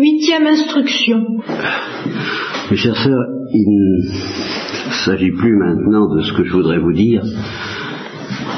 Huitième 0.00 0.46
instruction. 0.46 1.26
Mes 2.70 2.76
chers 2.78 2.96
sœurs, 2.96 3.26
il 3.52 3.66
ne 3.68 4.92
s'agit 5.04 5.30
plus 5.30 5.58
maintenant 5.58 6.14
de 6.14 6.22
ce 6.22 6.32
que 6.32 6.44
je 6.44 6.52
voudrais 6.52 6.78
vous 6.78 6.94
dire, 6.94 7.22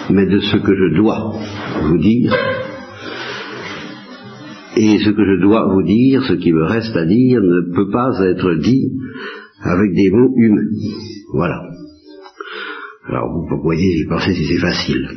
mais 0.09 0.27
de 0.27 0.39
ce 0.39 0.57
que 0.59 0.73
je 0.73 0.95
dois 0.95 1.35
vous 1.83 1.99
dire. 1.99 2.33
Et 4.77 4.99
ce 5.01 5.11
que 5.11 5.25
je 5.25 5.43
dois 5.43 5.67
vous 5.75 5.83
dire, 5.83 6.23
ce 6.23 6.35
qui 6.35 6.53
me 6.53 6.63
reste 6.63 6.95
à 6.95 7.07
dire, 7.07 7.41
ne 7.41 7.75
peut 7.75 7.91
pas 7.91 8.13
être 8.25 8.55
dit 8.63 8.93
avec 9.65 9.95
des 9.95 10.11
mots 10.13 10.33
humains. 10.37 10.71
Voilà. 11.33 11.61
Alors 13.09 13.33
vous 13.33 13.63
voyez, 13.65 13.97
j'y 13.97 14.07
pensais 14.07 14.33
si 14.33 14.45
c'est 14.45 14.61
facile. 14.61 15.09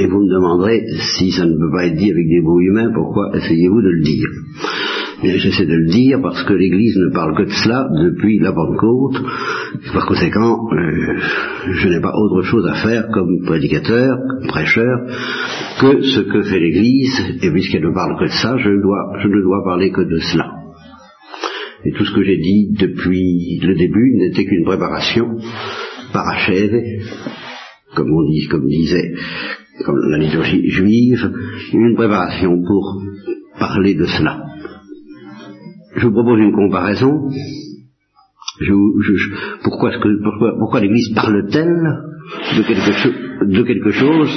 Et 0.00 0.06
vous 0.06 0.20
me 0.20 0.32
demanderez, 0.32 0.80
si 1.18 1.32
ça 1.32 1.44
ne 1.44 1.54
peut 1.54 1.72
pas 1.72 1.86
être 1.86 1.96
dit 1.96 2.10
avec 2.12 2.28
des 2.28 2.40
mots 2.40 2.60
humains, 2.60 2.92
pourquoi 2.94 3.36
essayez-vous 3.36 3.82
de 3.82 3.88
le 3.88 4.02
dire? 4.04 4.28
J'essaie 5.20 5.66
de 5.66 5.74
le 5.74 5.90
dire 5.90 6.20
parce 6.22 6.44
que 6.44 6.52
l'Église 6.52 6.96
ne 6.96 7.12
parle 7.12 7.36
que 7.36 7.42
de 7.42 7.52
cela 7.52 7.88
depuis 8.04 8.38
la 8.38 8.52
Pentecôte. 8.52 9.20
Par 9.92 10.06
conséquent, 10.06 10.68
euh, 10.72 11.16
je 11.72 11.88
n'ai 11.88 12.00
pas 12.00 12.12
autre 12.14 12.42
chose 12.42 12.64
à 12.68 12.74
faire 12.74 13.08
comme 13.12 13.44
prédicateur, 13.44 14.16
comme 14.16 14.46
prêcheur, 14.46 15.06
que 15.80 16.02
ce 16.02 16.20
que 16.20 16.42
fait 16.42 16.60
l'Église, 16.60 17.40
et 17.42 17.50
puisqu'elle 17.50 17.82
ne 17.82 17.92
parle 17.92 18.16
que 18.16 18.26
de 18.26 18.30
ça, 18.30 18.56
je, 18.58 18.70
dois, 18.80 19.18
je 19.20 19.26
ne 19.26 19.42
dois 19.42 19.64
parler 19.64 19.90
que 19.90 20.02
de 20.02 20.18
cela. 20.18 20.52
Et 21.84 21.90
tout 21.90 22.04
ce 22.04 22.14
que 22.14 22.22
j'ai 22.22 22.38
dit 22.38 22.76
depuis 22.78 23.58
le 23.60 23.74
début 23.74 24.14
n'était 24.18 24.44
qu'une 24.44 24.64
préparation 24.64 25.36
parachèvée, 26.12 27.00
comme 27.96 28.12
on 28.12 28.30
dit, 28.30 28.46
comme 28.46 28.66
disait 28.68 29.14
comme 29.84 29.96
la 30.10 30.18
liturgie 30.18 30.68
juive, 30.70 31.32
une 31.72 31.94
préparation 31.94 32.60
pour 32.66 33.00
parler 33.58 33.94
de 33.94 34.06
cela 34.06 34.47
je 35.96 36.06
vous 36.06 36.12
propose 36.12 36.38
une 36.40 36.52
comparaison. 36.52 37.30
pourquoi, 39.62 40.80
l'Église 40.80 41.14
parle-t-elle 41.14 42.04
de 42.56 43.62
quelque, 43.62 43.90
chose 43.90 44.30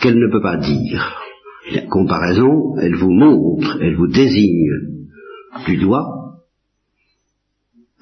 qu'elle 0.00 0.18
ne 0.18 0.30
peut 0.30 0.42
pas 0.42 0.56
dire? 0.56 1.16
La 1.72 1.82
comparaison, 1.82 2.76
elle 2.80 2.96
vous 2.96 3.12
montre, 3.12 3.78
elle 3.80 3.96
vous 3.96 4.08
désigne 4.08 4.70
du 5.66 5.76
doigt 5.76 6.06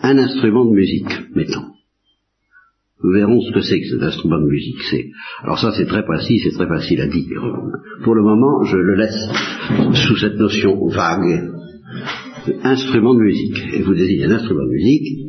un 0.01 0.17
instrument 0.17 0.65
de 0.65 0.75
musique, 0.75 1.11
mettons. 1.35 1.67
Nous 3.03 3.13
verrons 3.13 3.41
ce 3.41 3.53
que 3.53 3.61
c'est 3.61 3.81
que 3.81 3.89
cet 3.89 4.03
instrument 4.03 4.41
de 4.41 4.47
musique. 4.47 5.13
Alors 5.43 5.59
ça 5.59 5.73
c'est 5.77 5.87
très 5.87 6.05
précis, 6.05 6.41
c'est 6.41 6.57
très 6.57 6.69
facile 6.69 7.01
à 7.01 7.09
dire. 7.09 7.43
Pour 8.05 8.15
le 8.15 8.23
moment, 8.23 8.65
je 8.65 8.77
le 8.77 8.95
laisse 8.95 10.07
sous 10.07 10.17
cette 10.17 10.37
notion 10.37 10.87
vague 10.89 11.53
instrument 12.63 13.15
de 13.15 13.21
musique. 13.21 13.59
Et 13.75 13.83
vous 13.83 13.95
désignez 13.95 14.25
un 14.25 14.33
instrument 14.33 14.65
de 14.65 14.71
musique, 14.71 15.29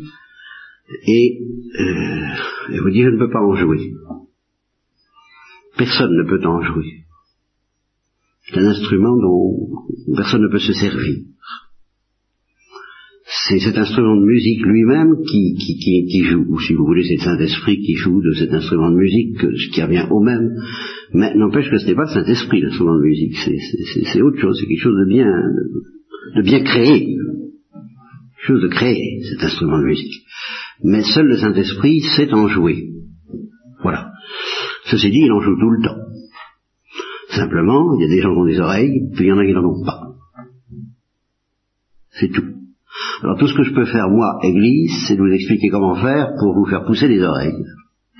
et, 1.08 1.40
euh, 1.80 2.82
vous 2.82 2.90
dites 2.90 3.04
je 3.04 3.10
ne 3.10 3.20
peux 3.20 3.32
pas 3.32 3.42
en 3.42 3.56
jouer. 3.56 3.94
Personne 5.78 6.12
ne 6.12 6.28
peut 6.28 6.46
en 6.46 6.62
jouer. 6.62 7.04
C'est 8.48 8.60
un 8.60 8.66
instrument 8.66 9.16
dont 9.16 10.16
personne 10.16 10.42
ne 10.42 10.52
peut 10.52 10.60
se 10.60 10.74
servir. 10.74 11.20
C'est 13.48 13.60
cet 13.60 13.78
instrument 13.78 14.16
de 14.16 14.26
musique 14.26 14.66
lui-même 14.66 15.18
qui, 15.24 15.56
qui, 15.56 16.24
joue, 16.24 16.46
ou 16.50 16.60
si 16.60 16.74
vous 16.74 16.86
voulez, 16.86 17.04
c'est 17.04 17.16
le 17.16 17.22
Saint-Esprit 17.22 17.78
qui 17.78 17.94
joue 17.94 18.22
de 18.22 18.34
cet 18.34 18.52
instrument 18.52 18.90
de 18.90 18.98
musique, 18.98 19.40
ce 19.40 19.72
qui 19.72 19.84
revient 19.84 20.08
au 20.10 20.20
même. 20.20 20.56
Mais 21.14 21.36
n'empêche 21.36 21.70
que 21.70 21.78
ce 21.78 21.86
n'est 21.86 21.96
pas 21.96 22.06
le 22.06 22.22
Saint-Esprit, 22.22 22.62
l'instrument 22.62 22.96
de 22.96 23.04
musique, 23.04 23.36
c'est 23.38 24.22
autre 24.22 24.40
chose, 24.40 24.58
c'est 24.60 24.66
quelque 24.66 24.82
chose 24.82 24.98
de 25.06 25.14
bien, 25.14 25.32
de 26.36 26.42
bien 26.42 26.64
créé, 26.64 27.16
chose 28.42 28.62
de 28.62 28.68
créer 28.68 29.22
cet 29.30 29.44
instrument 29.44 29.80
de 29.80 29.86
musique. 29.86 30.24
Mais 30.84 31.02
seul 31.04 31.28
le 31.28 31.38
Saint-Esprit 31.38 32.02
sait 32.16 32.34
en 32.34 32.48
jouer. 32.48 32.90
Voilà. 33.82 34.12
Ceci 34.86 35.10
dit, 35.10 35.22
il 35.26 35.32
en 35.32 35.42
joue 35.42 35.58
tout 35.60 35.70
le 35.70 35.84
temps. 35.84 35.98
Simplement, 37.30 37.96
il 37.96 38.02
y 38.02 38.06
a 38.06 38.16
des 38.16 38.22
gens 38.22 38.34
qui 38.34 38.40
ont 38.40 38.46
des 38.46 38.60
oreilles, 38.60 39.02
puis 39.14 39.26
il 39.26 39.28
y 39.28 39.32
en 39.32 39.38
a 39.38 39.46
qui 39.46 39.54
n'en 39.54 39.66
ont 39.66 39.86
pas. 39.86 40.02
C'est 42.12 42.32
tout. 42.32 42.46
Alors 43.22 43.38
tout 43.38 43.48
ce 43.48 43.54
que 43.54 43.64
je 43.64 43.74
peux 43.74 43.86
faire, 43.86 44.10
moi, 44.10 44.40
Église, 44.44 45.06
c'est 45.08 45.16
de 45.16 45.22
vous 45.22 45.34
expliquer 45.34 45.70
comment 45.70 45.96
faire 45.96 46.34
pour 46.40 46.54
vous 46.54 46.66
faire 46.66 46.86
pousser 46.86 47.08
les 47.08 47.22
oreilles. 47.22 47.64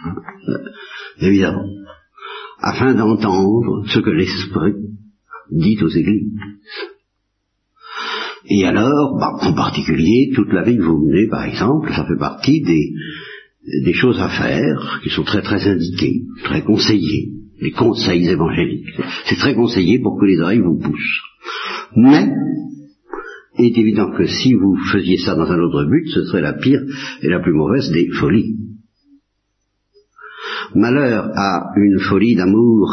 Euh, 0.06 0.58
évidemment. 1.22 1.66
Afin 2.60 2.94
d'entendre 2.94 3.86
ce 3.88 4.00
que 4.00 4.10
l'Esprit 4.10 4.76
dit 5.52 5.78
aux 5.82 5.90
Églises. 5.90 6.34
Et 8.50 8.66
alors, 8.66 9.18
bah, 9.20 9.38
en 9.42 9.54
particulier, 9.54 10.32
toute 10.36 10.52
la 10.52 10.64
vie 10.64 10.78
que 10.78 10.82
vous 10.82 11.06
menez, 11.06 11.28
par 11.28 11.44
exemple, 11.44 11.92
ça 11.94 12.06
fait 12.06 12.18
partie 12.18 12.62
des, 12.62 12.94
des 13.84 13.94
choses 13.94 14.20
à 14.20 14.30
faire 14.30 15.00
qui 15.04 15.10
sont 15.10 15.24
très 15.24 15.44
très 15.44 15.68
indiquées, 15.68 16.24
très 16.44 16.64
conseillées, 16.64 17.34
les 17.62 17.72
conseils 17.72 18.28
évangéliques. 18.28 19.00
C'est 19.26 19.38
très 19.38 19.54
conseillé 19.54 20.00
pour 20.00 20.20
que 20.20 20.26
les 20.26 20.40
oreilles 20.40 20.62
vous 20.62 20.80
poussent. 20.80 21.22
Mais, 21.96 22.28
il 23.60 23.66
est 23.66 23.78
évident 23.78 24.12
que 24.18 24.26
si 24.26 24.54
vous 24.54 24.78
faisiez 24.92 25.18
ça 25.18 25.36
dans 25.36 25.52
un 25.52 25.60
autre 25.60 25.86
but, 25.86 26.08
ce 26.08 26.26
serait 26.26 26.42
la 26.42 26.54
pire 26.54 26.82
et 27.22 27.30
la 27.30 27.40
plus 27.40 27.54
mauvaise 27.54 27.92
des 27.92 28.10
folies. 28.10 28.56
Malheur 30.74 31.30
à 31.36 31.72
une 31.76 32.00
folie 32.00 32.36
d'amour 32.36 32.90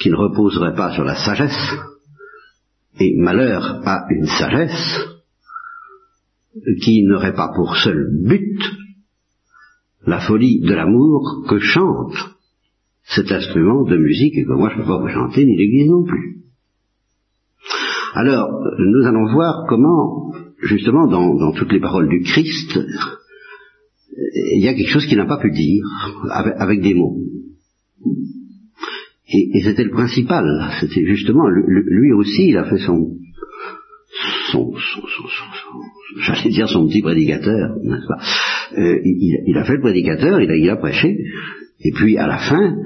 qui 0.00 0.10
ne 0.10 0.16
reposerait 0.16 0.74
pas 0.74 0.92
sur 0.92 1.04
la 1.04 1.16
sagesse, 1.16 1.74
et 2.98 3.16
malheur 3.18 3.80
à 3.84 4.06
une 4.10 4.26
sagesse 4.26 5.00
qui 6.82 7.02
n'aurait 7.04 7.34
pas 7.34 7.52
pour 7.54 7.76
seul 7.76 8.10
but 8.22 8.60
la 10.06 10.20
folie 10.20 10.60
de 10.60 10.74
l'amour 10.74 11.44
que 11.48 11.58
chante 11.58 12.14
cet 13.04 13.30
instrument 13.32 13.84
de 13.84 13.96
musique 13.96 14.34
que 14.34 14.52
moi 14.52 14.70
je 14.70 14.76
ne 14.76 14.82
peux 14.82 14.88
pas 14.88 15.00
vous 15.00 15.08
chanter 15.08 15.44
ni 15.44 15.56
l'Église 15.56 15.90
non 15.90 16.04
plus. 16.04 16.34
Alors, 18.14 18.48
nous 18.78 19.06
allons 19.06 19.32
voir 19.32 19.66
comment, 19.68 20.32
justement, 20.62 21.08
dans, 21.08 21.52
toutes 21.52 21.72
les 21.72 21.80
paroles 21.80 22.08
du 22.08 22.22
Christ, 22.22 22.78
il 24.52 24.62
y 24.62 24.68
a 24.68 24.74
quelque 24.74 24.92
chose 24.92 25.06
qu'il 25.06 25.18
n'a 25.18 25.26
pas 25.26 25.40
pu 25.40 25.50
dire 25.50 25.84
avec 26.30 26.80
des 26.80 26.94
mots. 26.94 27.18
Et, 29.26 29.62
c'était 29.62 29.84
le 29.84 29.90
principal. 29.90 30.44
C'était 30.80 31.04
justement, 31.06 31.48
lui 31.48 32.12
aussi, 32.12 32.48
il 32.48 32.58
a 32.58 32.64
fait 32.64 32.78
son, 32.78 33.16
son, 34.52 34.72
j'allais 36.20 36.50
dire 36.50 36.68
son 36.68 36.86
petit 36.86 37.02
prédicateur, 37.02 37.76
n'est-ce 37.82 38.06
pas? 38.06 38.20
Euh, 38.78 39.00
il, 39.04 39.56
a 39.56 39.64
fait 39.64 39.74
le 39.74 39.80
prédicateur, 39.80 40.40
il 40.40 40.50
a, 40.50 40.56
il 40.56 40.78
prêché, 40.78 41.16
et 41.80 41.90
puis 41.92 42.16
à 42.18 42.26
la 42.26 42.38
fin, 42.38 42.76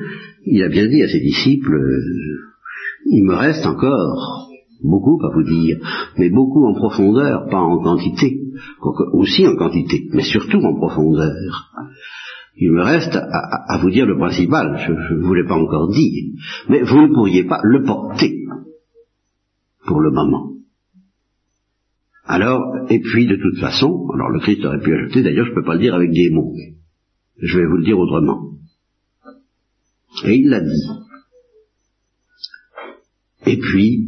il 0.47 0.63
a 0.63 0.69
bien 0.69 0.87
dit 0.87 1.03
à 1.03 1.09
ses 1.09 1.21
disciples, 1.21 1.77
il 3.07 3.25
me 3.25 3.35
reste 3.35 3.67
encore 3.67 4.49
beaucoup 4.83 5.19
à 5.25 5.35
vous 5.35 5.43
dire, 5.43 5.79
mais 6.19 6.31
beaucoup 6.31 6.65
en 6.67 6.75
profondeur, 6.75 7.49
pas 7.51 7.61
en 7.61 7.83
quantité, 7.83 8.41
aussi 9.13 9.47
en 9.47 9.57
quantité, 9.57 10.09
mais 10.13 10.23
surtout 10.23 10.59
en 10.59 10.75
profondeur. 10.75 11.73
Il 12.61 12.73
me 12.73 12.83
reste 12.83 13.15
à, 13.15 13.79
vous 13.81 13.91
dire 13.91 14.05
le 14.05 14.19
principal, 14.19 14.85
je 14.85 14.93
ne 14.93 15.23
vous 15.23 15.35
l'ai 15.35 15.47
pas 15.47 15.55
encore 15.55 15.91
dit, 15.91 16.35
mais 16.69 16.83
vous 16.83 17.03
ne 17.03 17.15
pourriez 17.15 17.45
pas 17.45 17.61
le 17.63 17.85
porter 17.85 18.45
pour 19.87 20.01
le 20.01 20.11
moment. 20.11 20.55
Alors, 22.25 22.61
et 22.91 22.99
puis 22.99 23.27
de 23.27 23.37
toute 23.37 23.59
façon, 23.61 24.09
alors 24.13 24.31
le 24.31 24.41
Christ 24.41 24.65
aurait 24.65 24.81
pu 24.81 24.93
ajouter, 24.93 25.23
d'ailleurs 25.23 25.47
je 25.47 25.51
ne 25.51 25.55
peux 25.55 25.65
pas 25.65 25.75
le 25.75 25.81
dire 25.81 25.95
avec 25.95 26.11
des 26.11 26.31
mots, 26.31 26.53
je 27.41 27.59
vais 27.59 27.67
vous 27.67 27.77
le 27.77 27.85
dire 27.85 27.99
autrement. 27.99 28.55
Et 30.25 30.35
il 30.35 30.49
l'a 30.49 30.61
dit. 30.61 30.89
Et 33.47 33.57
puis, 33.57 34.05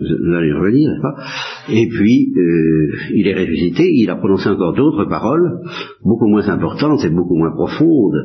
vous 0.00 0.34
allez 0.34 0.52
revenir, 0.52 0.90
n'est-ce 0.90 1.02
pas? 1.02 1.51
Et 1.68 1.88
puis, 1.88 2.32
euh, 2.36 2.92
il 3.14 3.28
est 3.28 3.34
ressuscité, 3.34 3.90
il 3.92 4.10
a 4.10 4.16
prononcé 4.16 4.48
encore 4.48 4.74
d'autres 4.74 5.04
paroles, 5.04 5.60
beaucoup 6.02 6.26
moins 6.26 6.48
importantes 6.48 7.04
et 7.04 7.10
beaucoup 7.10 7.36
moins 7.36 7.52
profondes, 7.52 8.16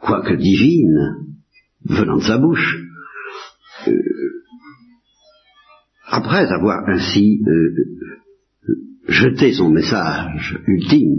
quoique 0.00 0.34
divines, 0.34 1.26
venant 1.84 2.16
de 2.16 2.22
sa 2.22 2.38
bouche. 2.38 2.78
Euh, 3.86 3.92
après 6.08 6.50
avoir 6.52 6.88
ainsi 6.88 7.40
euh, 7.46 8.72
jeté 9.08 9.52
son 9.52 9.70
message 9.70 10.58
ultime, 10.66 11.18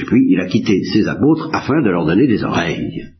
et 0.00 0.04
puis 0.06 0.26
il 0.28 0.40
a 0.40 0.46
quitté 0.46 0.82
ses 0.92 1.08
apôtres 1.08 1.50
afin 1.52 1.82
de 1.82 1.90
leur 1.90 2.06
donner 2.06 2.26
des 2.26 2.44
oreilles 2.44 3.14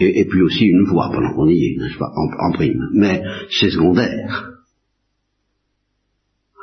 et, 0.00 0.26
puis 0.26 0.42
aussi 0.42 0.64
une 0.64 0.84
voix 0.84 1.10
pendant 1.12 1.32
qu'on 1.34 1.48
y 1.48 1.64
est, 1.64 1.76
n'est-ce 1.76 1.98
pas, 1.98 2.12
en, 2.14 2.52
prime. 2.52 2.88
Mais 2.92 3.22
c'est 3.50 3.70
secondaire. 3.70 4.57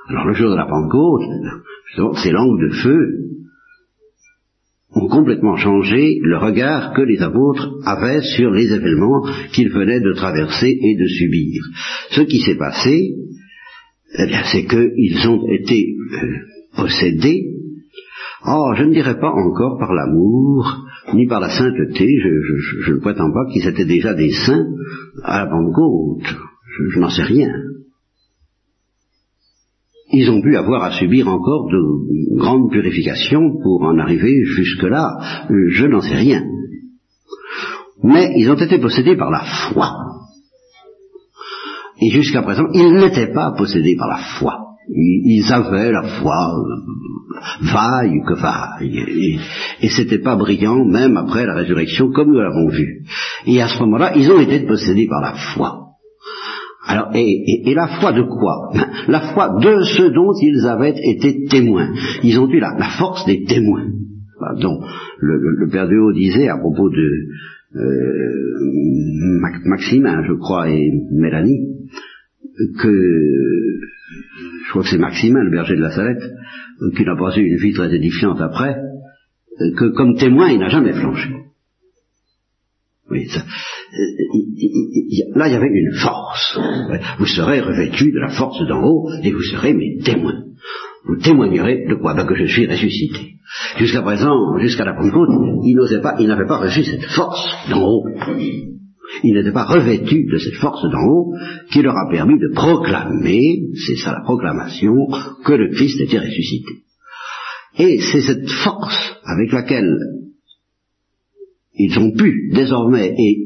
Alors 0.07 0.25
le 0.25 0.33
jour 0.33 0.51
de 0.51 0.55
la 0.55 0.67
Pentecôte, 0.67 1.23
ces 2.23 2.31
langues 2.31 2.61
de 2.61 2.69
feu 2.75 3.25
ont 4.95 5.07
complètement 5.07 5.57
changé 5.57 6.19
le 6.21 6.37
regard 6.37 6.93
que 6.93 7.01
les 7.01 7.21
apôtres 7.21 7.69
avaient 7.85 8.21
sur 8.21 8.51
les 8.51 8.71
événements 8.71 9.23
qu'ils 9.51 9.71
venaient 9.71 9.99
de 9.99 10.13
traverser 10.13 10.69
et 10.69 10.95
de 10.95 11.07
subir. 11.07 11.61
Ce 12.11 12.21
qui 12.21 12.39
s'est 12.39 12.57
passé, 12.57 13.15
eh 14.17 14.31
c'est 14.51 14.65
qu'ils 14.65 15.27
ont 15.27 15.45
été 15.49 15.95
euh, 16.13 16.27
possédés, 16.77 17.43
oh, 18.47 18.73
je 18.77 18.83
ne 18.83 18.93
dirais 18.93 19.19
pas 19.19 19.31
encore 19.31 19.77
par 19.79 19.93
l'amour, 19.93 20.85
ni 21.13 21.27
par 21.27 21.39
la 21.39 21.49
sainteté, 21.49 22.07
je, 22.07 22.91
ne 22.91 22.99
prétends 22.99 23.31
pas 23.33 23.51
qu'ils 23.51 23.67
étaient 23.67 23.85
déjà 23.85 24.13
des 24.13 24.31
saints 24.31 24.67
à 25.23 25.43
la 25.43 25.51
Pentecôte, 25.51 26.35
je 26.93 26.99
n'en 26.99 27.09
sais 27.09 27.23
rien. 27.23 27.49
Ils 30.11 30.29
ont 30.29 30.41
pu 30.41 30.55
avoir 30.55 30.83
à 30.83 30.91
subir 30.91 31.27
encore 31.27 31.67
de 31.71 32.37
grandes 32.37 32.71
purifications 32.71 33.57
pour 33.63 33.83
en 33.83 33.97
arriver 33.97 34.43
jusque-là, 34.43 35.45
je 35.49 35.85
n'en 35.87 36.01
sais 36.01 36.15
rien. 36.15 36.43
Mais 38.03 38.33
ils 38.35 38.49
ont 38.51 38.55
été 38.55 38.77
possédés 38.77 39.15
par 39.15 39.31
la 39.31 39.43
foi. 39.71 39.91
Et 42.01 42.11
jusqu'à 42.11 42.43
présent, 42.43 42.65
ils 42.73 42.93
n'étaient 42.93 43.33
pas 43.33 43.53
possédés 43.57 43.95
par 43.95 44.09
la 44.09 44.17
foi. 44.39 44.59
Ils 44.87 45.51
avaient 45.51 45.91
la 45.91 46.03
foi, 46.03 46.53
vaille 47.61 48.21
que 48.27 48.35
vaille, 48.35 48.99
et, 48.99 49.39
et 49.81 49.89
c'était 49.89 50.19
pas 50.19 50.35
brillant 50.35 50.85
même 50.85 51.17
après 51.17 51.47
la 51.47 51.55
résurrection 51.55 52.11
comme 52.11 52.31
nous 52.31 52.39
l'avons 52.39 52.69
vu. 52.69 53.03
Et 53.47 53.61
à 53.61 53.67
ce 53.67 53.79
moment-là, 53.79 54.15
ils 54.15 54.29
ont 54.31 54.39
été 54.39 54.59
possédés 54.67 55.07
par 55.07 55.21
la 55.21 55.33
foi. 55.55 55.84
Alors, 56.87 57.11
et, 57.15 57.73
la 57.73 57.87
foi 57.99 58.11
de 58.13 58.21
quoi? 58.21 58.71
La 59.07 59.21
foi 59.33 59.57
de 59.59 59.81
ce 59.83 60.13
dont 60.13 60.33
ils 60.39 60.67
avaient 60.67 60.93
été 60.95 61.45
témoins. 61.45 61.89
Ils 62.23 62.39
ont 62.39 62.47
eu 62.47 62.59
la, 62.59 62.75
force 62.99 63.25
des 63.25 63.43
témoins. 63.43 63.85
dont 64.61 64.81
le, 65.19 65.67
Père 65.71 65.87
de 65.87 65.97
Haut 65.97 66.13
disait 66.13 66.47
à 66.47 66.57
propos 66.57 66.89
de 66.89 67.09
euh, 67.75 69.59
Maximin, 69.65 70.23
je 70.27 70.33
crois, 70.33 70.69
et 70.69 70.91
Mélanie, 71.11 71.75
que 72.79 72.91
je 74.65 74.69
crois 74.69 74.83
que 74.83 74.89
c'est 74.89 74.97
Maximin, 74.97 75.43
le 75.43 75.51
berger 75.51 75.75
de 75.75 75.81
la 75.81 75.91
Salette, 75.91 76.23
qui 76.95 77.03
n'a 77.03 77.15
pas 77.15 77.35
eu 77.37 77.41
une 77.41 77.57
vie 77.57 77.73
très 77.73 77.93
édifiante 77.93 78.41
après, 78.41 78.75
que 79.77 79.95
comme 79.95 80.15
témoin, 80.17 80.49
il 80.49 80.59
n'a 80.59 80.69
jamais 80.69 80.93
flanché. 80.93 81.44
Oui, 83.11 83.27
ça, 83.29 83.43
là, 85.35 85.47
il 85.47 85.53
y 85.53 85.55
avait 85.55 85.67
une 85.67 85.93
force. 85.93 86.59
Vous 87.19 87.27
serez 87.27 87.59
revêtus 87.61 88.11
de 88.11 88.19
la 88.19 88.29
force 88.29 88.59
d'en 88.67 88.83
haut 88.83 89.09
et 89.23 89.31
vous 89.31 89.43
serez 89.43 89.73
mes 89.73 89.99
témoins. 90.03 90.43
Vous 91.07 91.17
témoignerez 91.17 91.85
de 91.87 91.95
quoi? 91.95 92.15
Ben, 92.15 92.25
Que 92.25 92.35
je 92.35 92.45
suis 92.45 92.65
ressuscité. 92.65 93.35
Jusqu'à 93.77 94.01
présent, 94.01 94.57
jusqu'à 94.59 94.85
la 94.85 94.93
Pentecôte, 94.93 95.29
il 95.63 95.75
n'osait 95.75 96.01
pas, 96.01 96.15
il 96.19 96.27
n'avait 96.27 96.47
pas 96.47 96.57
reçu 96.57 96.83
cette 96.83 97.05
force 97.05 97.47
d'en 97.69 97.83
haut. 97.83 98.05
Il 99.23 99.33
n'était 99.33 99.51
pas 99.51 99.65
revêtu 99.65 100.25
de 100.25 100.37
cette 100.37 100.55
force 100.55 100.81
d'en 100.89 101.05
haut 101.07 101.33
qui 101.71 101.83
leur 101.83 101.95
a 101.95 102.09
permis 102.09 102.39
de 102.39 102.53
proclamer, 102.55 103.67
c'est 103.85 103.97
ça 103.97 104.13
la 104.13 104.23
proclamation, 104.23 104.93
que 105.45 105.53
le 105.53 105.69
Christ 105.73 106.01
était 106.01 106.19
ressuscité. 106.19 106.71
Et 107.77 107.99
c'est 107.99 108.21
cette 108.21 108.49
force 108.49 108.97
avec 109.25 109.51
laquelle 109.51 109.95
ils 111.77 111.97
ont 111.99 112.11
pu 112.11 112.51
désormais, 112.53 113.13
et 113.17 113.37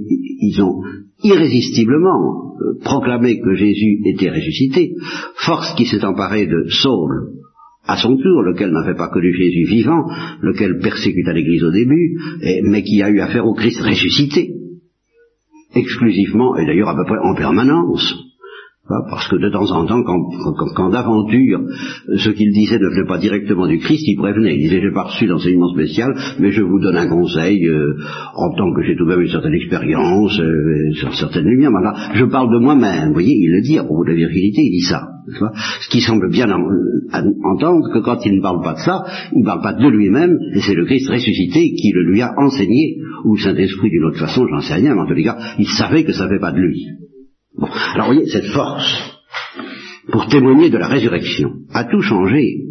ils 0.41 0.61
ont 0.61 0.81
irrésistiblement 1.23 2.55
euh, 2.61 2.79
proclamé 2.83 3.39
que 3.39 3.55
Jésus 3.55 3.99
était 4.05 4.29
ressuscité, 4.29 4.93
force 5.35 5.73
qui 5.75 5.85
s'est 5.85 6.05
emparée 6.05 6.47
de 6.47 6.65
Saul 6.69 7.33
à 7.85 7.97
son 7.97 8.17
tour, 8.17 8.43
lequel 8.43 8.71
n'avait 8.71 8.95
pas 8.95 9.09
connu 9.09 9.33
Jésus 9.33 9.65
vivant, 9.67 10.05
lequel 10.41 10.77
persécuta 10.79 11.33
l'Église 11.33 11.63
au 11.63 11.71
début, 11.71 12.17
mais 12.63 12.83
qui 12.83 13.01
a 13.01 13.09
eu 13.09 13.19
affaire 13.19 13.47
au 13.47 13.55
Christ 13.55 13.81
ressuscité, 13.81 14.53
exclusivement, 15.73 16.55
et 16.57 16.65
d'ailleurs 16.67 16.89
à 16.89 16.95
peu 16.95 17.05
près 17.05 17.17
en 17.17 17.33
permanence. 17.33 18.28
Parce 19.09 19.27
que 19.27 19.36
de 19.36 19.50
temps 19.50 19.71
en 19.71 19.86
temps, 19.86 20.03
quand, 20.03 20.89
d'aventure, 20.89 21.62
ce 22.15 22.30
qu'il 22.31 22.51
disait 22.51 22.80
ne 22.80 22.88
venait 22.88 23.07
pas 23.07 23.19
directement 23.19 23.68
du 23.68 23.77
Christ, 23.77 24.03
il 24.07 24.15
prévenait. 24.18 24.56
Il 24.56 24.63
disait, 24.63 24.81
j'ai 24.81 24.91
pas 24.91 25.03
reçu 25.03 25.27
d'enseignement 25.27 25.71
spécial, 25.74 26.15
mais 26.39 26.51
je 26.51 26.63
vous 26.63 26.80
donne 26.80 26.97
un 26.97 27.07
conseil, 27.07 27.63
euh, 27.68 27.95
en 28.36 28.50
tant 28.56 28.74
que 28.74 28.81
j'ai 28.83 28.95
tout 28.95 29.06
de 29.06 29.09
même 29.09 29.21
une 29.21 29.30
certaine 29.30 29.53
expérience, 29.53 30.39
euh, 30.39 30.88
une 30.88 31.13
certaine 31.13 31.45
je 32.13 32.25
parle 32.25 32.51
de 32.51 32.59
moi-même. 32.59 33.07
Vous 33.07 33.13
voyez, 33.13 33.36
il 33.36 33.51
le 33.51 33.62
dit 33.62 33.77
à 33.77 33.83
propos 33.83 34.03
de 34.06 34.09
la 34.09 34.15
virginité, 34.15 34.62
il 34.63 34.71
dit 34.71 34.88
ça. 34.88 35.07
Ce 35.81 35.89
qui 35.89 36.01
semble 36.01 36.30
bien 36.30 36.47
entendre 36.50 37.94
que 37.94 38.00
quand 38.00 38.25
il 38.25 38.38
ne 38.38 38.42
parle 38.42 38.63
pas 38.63 38.74
de 38.74 38.80
ça, 38.80 39.03
il 39.33 39.42
ne 39.42 39.45
parle 39.45 39.62
pas 39.62 39.74
de 39.74 39.88
lui-même, 39.88 40.38
et 40.56 40.62
c'est 40.62 40.74
le 40.74 40.85
Christ 40.85 41.09
ressuscité 41.09 41.74
qui 41.74 41.92
le 41.94 42.03
lui 42.03 42.21
a 42.21 42.33
enseigné, 42.38 42.97
ou 43.25 43.35
le 43.35 43.42
Saint-Esprit 43.42 43.89
d'une 43.89 44.06
autre 44.06 44.19
façon, 44.19 44.47
j'en 44.47 44.62
sais 44.62 44.75
rien, 44.75 44.95
mais 44.95 45.01
en 45.01 45.07
tous 45.07 45.13
les 45.13 45.24
cas, 45.24 45.38
il 45.59 45.68
savait 45.68 46.03
que 46.03 46.13
ça 46.13 46.25
ne 46.25 46.30
fait 46.30 46.39
pas 46.39 46.51
de 46.51 46.59
lui. 46.59 46.88
Alors 47.93 48.07
voyez, 48.07 48.27
cette 48.27 48.47
force, 48.47 49.19
pour 50.11 50.27
témoigner 50.27 50.69
de 50.69 50.77
la 50.77 50.87
résurrection, 50.87 51.51
a 51.73 51.83
tout 51.85 52.01
changé. 52.01 52.65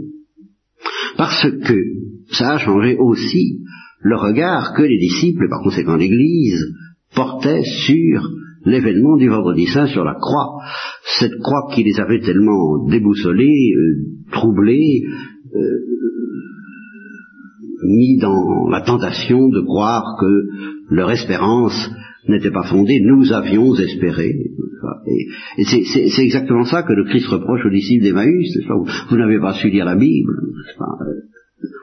Parce 1.16 1.42
que 1.42 1.74
ça 2.32 2.54
a 2.54 2.58
changé 2.58 2.96
aussi 2.96 3.58
le 4.00 4.16
regard 4.16 4.74
que 4.74 4.82
les 4.82 4.98
disciples, 4.98 5.48
par 5.48 5.62
conséquent 5.62 5.96
l'Église, 5.96 6.62
portaient 7.14 7.64
sur 7.64 8.28
l'événement 8.64 9.16
du 9.16 9.28
vendredi 9.28 9.66
saint 9.66 9.86
sur 9.86 10.04
la 10.04 10.14
croix. 10.14 10.62
Cette 11.18 11.38
croix 11.40 11.70
qui 11.74 11.82
les 11.82 11.98
avait 11.98 12.20
tellement 12.20 12.86
déboussolés, 12.86 13.72
euh, 13.76 14.30
troublés, 14.30 15.02
euh, 15.54 15.88
mis 17.84 18.18
dans 18.18 18.68
la 18.68 18.82
tentation 18.82 19.48
de 19.48 19.60
croire 19.60 20.16
que 20.20 20.94
leur 20.94 21.10
espérance 21.10 21.90
n'était 22.28 22.50
pas 22.50 22.64
fondée, 22.64 23.00
nous 23.00 23.32
avions 23.32 23.74
espéré. 23.76 24.34
Et, 25.58 25.64
c'est 25.64 26.22
exactement 26.22 26.64
ça 26.64 26.82
que 26.82 26.92
le 26.92 27.04
Christ 27.04 27.26
reproche 27.26 27.64
aux 27.64 27.70
disciples 27.70 28.04
d'Emmaüs. 28.04 28.58
Vous, 28.68 28.86
vous 29.10 29.16
n'avez 29.16 29.40
pas 29.40 29.54
su 29.54 29.70
lire 29.70 29.84
la 29.84 29.96
Bible, 29.96 30.32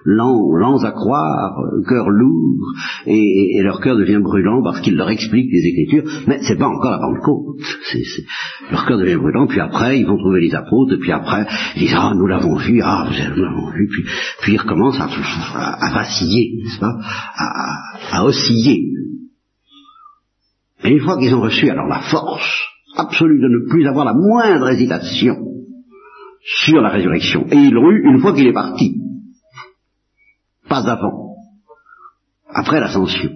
lents, 0.06 0.56
lents 0.56 0.84
à 0.84 0.92
croire, 0.92 1.58
cœur 1.88 2.10
lourd, 2.10 2.74
et, 3.08 3.62
leur 3.64 3.82
cœur 3.82 3.98
devient 3.98 4.20
brûlant 4.22 4.62
parce 4.64 4.80
qu'il 4.82 4.96
leur 4.96 5.10
explique 5.10 5.52
les 5.52 5.66
Écritures, 5.66 6.04
mais 6.28 6.40
c'est 6.42 6.58
pas 6.58 6.68
encore 6.68 6.92
la 6.92 7.00
Pentecôte. 7.00 7.58
leur 8.72 8.86
cœur 8.86 9.00
devient 9.00 9.16
brûlant, 9.16 9.48
puis 9.48 9.60
après 9.60 10.00
ils 10.00 10.06
vont 10.06 10.18
trouver 10.18 10.42
les 10.42 10.54
apôtres, 10.54 10.98
puis 11.00 11.12
après 11.12 11.46
ils 11.76 11.80
disent 11.80 11.96
ah 11.98 12.14
nous 12.16 12.28
l'avons 12.28 12.56
vu, 12.56 12.82
ah 12.84 13.10
nous 13.36 13.44
l'avons 13.44 13.72
vu, 13.72 13.88
puis, 13.88 14.04
puis 14.42 14.54
ils 14.54 14.60
recommencent 14.60 15.00
à, 15.00 15.94
vaciller, 15.94 16.60
n'est-ce 16.64 16.80
pas, 16.80 16.98
à 18.12 18.26
osciller. 18.26 18.92
Et 20.84 20.90
une 20.90 21.00
fois 21.00 21.18
qu'ils 21.18 21.34
ont 21.34 21.42
reçu 21.42 21.70
alors 21.70 21.88
la 21.88 22.02
force 22.02 22.62
absolue 22.96 23.40
de 23.40 23.48
ne 23.48 23.70
plus 23.70 23.88
avoir 23.88 24.06
la 24.06 24.14
moindre 24.14 24.70
hésitation 24.70 25.36
sur 26.42 26.82
la 26.82 26.90
résurrection, 26.90 27.48
et 27.50 27.56
ils 27.56 27.74
l'ont 27.74 27.90
eu 27.92 28.04
une 28.06 28.20
fois 28.20 28.34
qu'il 28.34 28.48
est 28.48 28.54
parti, 28.54 29.02
pas 30.70 30.88
avant, 30.90 31.36
après 32.54 32.80
l'ascension. 32.80 33.32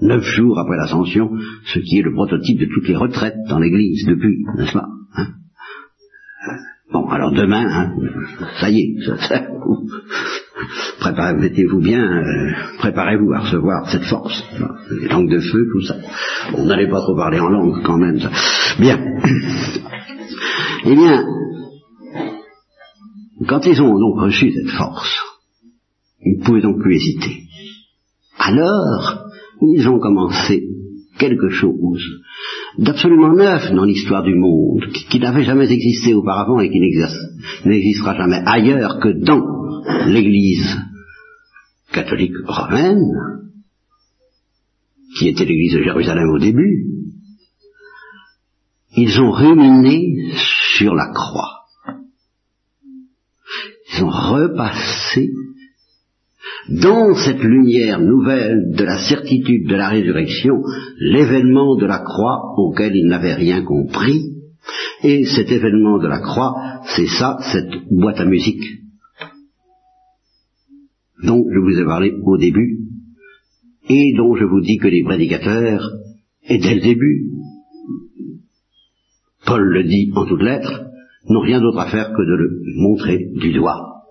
Neuf 0.00 0.22
jours 0.22 0.58
après 0.58 0.76
l'ascension, 0.76 1.30
ce 1.64 1.78
qui 1.80 1.98
est 1.98 2.02
le 2.02 2.12
prototype 2.12 2.58
de 2.60 2.66
toutes 2.66 2.88
les 2.88 2.96
retraites 2.96 3.36
dans 3.48 3.58
l'Église 3.58 4.06
depuis, 4.06 4.44
n'est-ce 4.56 4.72
pas 4.72 4.86
hein 5.16 5.28
Bon, 6.92 7.08
alors 7.08 7.32
demain, 7.32 7.66
hein, 7.66 7.94
ça 8.60 8.70
y 8.70 8.78
est, 8.78 8.94
ça, 9.28 9.48
préparez, 11.00 11.34
mettez-vous 11.34 11.80
bien, 11.80 12.02
euh, 12.02 12.52
préparez-vous 12.78 13.32
à 13.32 13.40
recevoir 13.40 13.90
cette 13.90 14.04
force, 14.04 14.42
les 14.90 15.08
langues 15.08 15.30
de 15.30 15.40
feu, 15.40 15.66
tout 15.72 15.82
ça. 15.82 15.96
On 16.54 16.64
n'allait 16.64 16.88
pas 16.88 17.00
trop 17.00 17.16
parler 17.16 17.40
en 17.40 17.48
langue 17.48 17.82
quand 17.82 17.98
même. 17.98 18.18
Ça. 18.20 18.30
Bien. 18.78 18.98
eh 20.84 20.94
bien, 20.94 21.24
quand 23.46 23.66
ils 23.66 23.80
ont 23.82 23.98
donc 23.98 24.20
reçu 24.20 24.52
cette 24.52 24.76
force, 24.76 25.16
ils 26.24 26.38
ne 26.38 26.44
pouvaient 26.44 26.62
donc 26.62 26.80
plus 26.80 26.96
hésiter. 26.96 27.42
Alors, 28.38 29.26
ils 29.62 29.88
ont 29.88 29.98
commencé 29.98 30.64
quelque 31.18 31.48
chose 31.50 32.02
d'absolument 32.78 33.34
neuf 33.34 33.72
dans 33.72 33.84
l'histoire 33.84 34.22
du 34.22 34.34
monde, 34.34 34.84
qui, 35.10 35.18
n'avait 35.18 35.44
jamais 35.44 35.70
existé 35.70 36.14
auparavant 36.14 36.60
et 36.60 36.70
qui 36.70 36.80
n'existera 37.64 38.16
jamais 38.16 38.42
ailleurs 38.44 38.98
que 39.00 39.08
dans 39.08 39.55
l'Église 40.06 40.76
catholique 41.92 42.36
romaine, 42.46 43.04
qui 45.18 45.28
était 45.28 45.44
l'Église 45.44 45.74
de 45.74 45.82
Jérusalem 45.82 46.28
au 46.34 46.38
début, 46.38 46.84
ils 48.96 49.20
ont 49.20 49.30
ruminé 49.30 50.32
sur 50.78 50.94
la 50.94 51.12
croix. 51.12 51.52
Ils 53.92 54.04
ont 54.04 54.10
repassé 54.10 55.30
dans 56.68 57.14
cette 57.14 57.42
lumière 57.42 58.00
nouvelle 58.00 58.72
de 58.74 58.84
la 58.84 58.98
certitude 59.08 59.68
de 59.68 59.76
la 59.76 59.88
résurrection, 59.88 60.62
l'événement 60.98 61.76
de 61.76 61.86
la 61.86 61.98
croix 62.00 62.54
auquel 62.56 62.96
ils 62.96 63.06
n'avaient 63.06 63.34
rien 63.34 63.62
compris, 63.62 64.32
et 65.02 65.24
cet 65.24 65.50
événement 65.52 65.98
de 65.98 66.08
la 66.08 66.18
croix, 66.18 66.54
c'est 66.96 67.06
ça, 67.06 67.38
cette 67.52 67.72
boîte 67.90 68.18
à 68.18 68.24
musique 68.24 68.85
dont 71.22 71.44
je 71.52 71.58
vous 71.58 71.78
ai 71.78 71.84
parlé 71.84 72.12
au 72.22 72.36
début, 72.36 72.78
et 73.88 74.12
dont 74.16 74.34
je 74.34 74.44
vous 74.44 74.60
dis 74.60 74.76
que 74.76 74.88
les 74.88 75.04
prédicateurs, 75.04 75.88
et 76.48 76.58
dès 76.58 76.74
le 76.74 76.80
début, 76.80 77.30
Paul 79.46 79.62
le 79.62 79.84
dit 79.84 80.10
en 80.14 80.26
toutes 80.26 80.42
lettres, 80.42 80.86
n'ont 81.28 81.40
rien 81.40 81.60
d'autre 81.60 81.78
à 81.78 81.90
faire 81.90 82.10
que 82.12 82.22
de 82.22 82.34
le 82.34 82.62
montrer 82.76 83.18
du 83.34 83.52
doigt. 83.52 84.04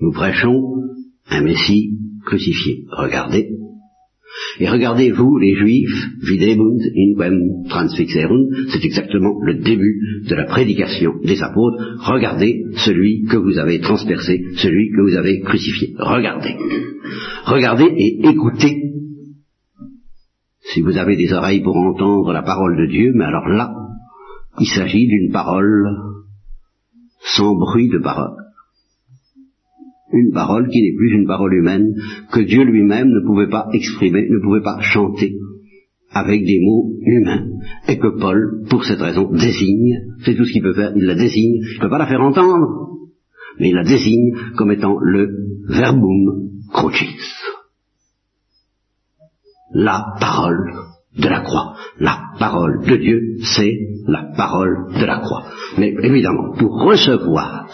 Nous 0.00 0.12
prêchons 0.12 0.60
un 1.28 1.42
Messie 1.42 1.98
crucifié. 2.24 2.84
Regardez. 2.90 3.48
Et 4.58 4.68
regardez, 4.68 5.10
vous, 5.10 5.38
les 5.38 5.54
Juifs, 5.54 6.08
videbunt 6.22 6.78
in 6.96 7.14
quem 7.18 7.68
transfixerunt, 7.68 8.46
c'est 8.68 8.84
exactement 8.84 9.34
le 9.42 9.54
début 9.54 10.24
de 10.28 10.34
la 10.34 10.44
prédication 10.44 11.12
des 11.24 11.42
apôtres. 11.42 11.82
Regardez 11.98 12.64
celui 12.76 13.24
que 13.24 13.36
vous 13.36 13.58
avez 13.58 13.80
transpercé, 13.80 14.42
celui 14.56 14.90
que 14.90 15.02
vous 15.02 15.16
avez 15.16 15.40
crucifié. 15.40 15.94
Regardez. 15.98 16.56
Regardez 17.44 17.92
et 17.96 18.26
écoutez. 18.26 18.78
Si 20.72 20.80
vous 20.80 20.96
avez 20.96 21.16
des 21.16 21.32
oreilles 21.32 21.62
pour 21.62 21.76
entendre 21.76 22.32
la 22.32 22.42
parole 22.42 22.76
de 22.76 22.90
Dieu, 22.90 23.12
mais 23.14 23.24
alors 23.24 23.48
là, 23.48 23.74
il 24.60 24.66
s'agit 24.66 25.06
d'une 25.06 25.32
parole 25.32 25.88
sans 27.36 27.54
bruit 27.54 27.88
de 27.88 27.98
parole. 27.98 28.41
Une 30.12 30.32
parole 30.32 30.68
qui 30.68 30.82
n'est 30.82 30.96
plus 30.96 31.12
une 31.12 31.26
parole 31.26 31.54
humaine, 31.54 31.94
que 32.32 32.40
Dieu 32.40 32.64
lui-même 32.64 33.08
ne 33.08 33.26
pouvait 33.26 33.48
pas 33.48 33.68
exprimer, 33.72 34.28
ne 34.28 34.42
pouvait 34.42 34.62
pas 34.62 34.80
chanter 34.80 35.34
avec 36.10 36.44
des 36.44 36.60
mots 36.60 36.92
humains. 37.04 37.46
Et 37.88 37.98
que 37.98 38.18
Paul, 38.20 38.64
pour 38.68 38.84
cette 38.84 39.00
raison, 39.00 39.30
désigne, 39.32 39.96
c'est 40.24 40.34
tout 40.34 40.44
ce 40.44 40.52
qu'il 40.52 40.62
peut 40.62 40.74
faire, 40.74 40.92
il 40.94 41.04
la 41.04 41.14
désigne, 41.14 41.62
il 41.62 41.76
ne 41.76 41.80
peut 41.80 41.90
pas 41.90 41.98
la 41.98 42.06
faire 42.06 42.20
entendre, 42.20 42.88
mais 43.58 43.70
il 43.70 43.74
la 43.74 43.84
désigne 43.84 44.32
comme 44.56 44.72
étant 44.72 44.98
le 45.00 45.30
verbum 45.68 46.50
crucis. 46.72 47.16
La 49.74 50.04
parole 50.20 50.70
de 51.16 51.28
la 51.28 51.40
croix. 51.40 51.76
La 51.98 52.18
parole 52.38 52.84
de 52.84 52.96
Dieu, 52.96 53.36
c'est 53.42 53.74
la 54.06 54.32
parole 54.36 54.92
de 54.98 55.04
la 55.04 55.18
croix. 55.20 55.44
Mais 55.78 55.94
évidemment, 56.02 56.52
pour 56.58 56.82
recevoir 56.82 57.68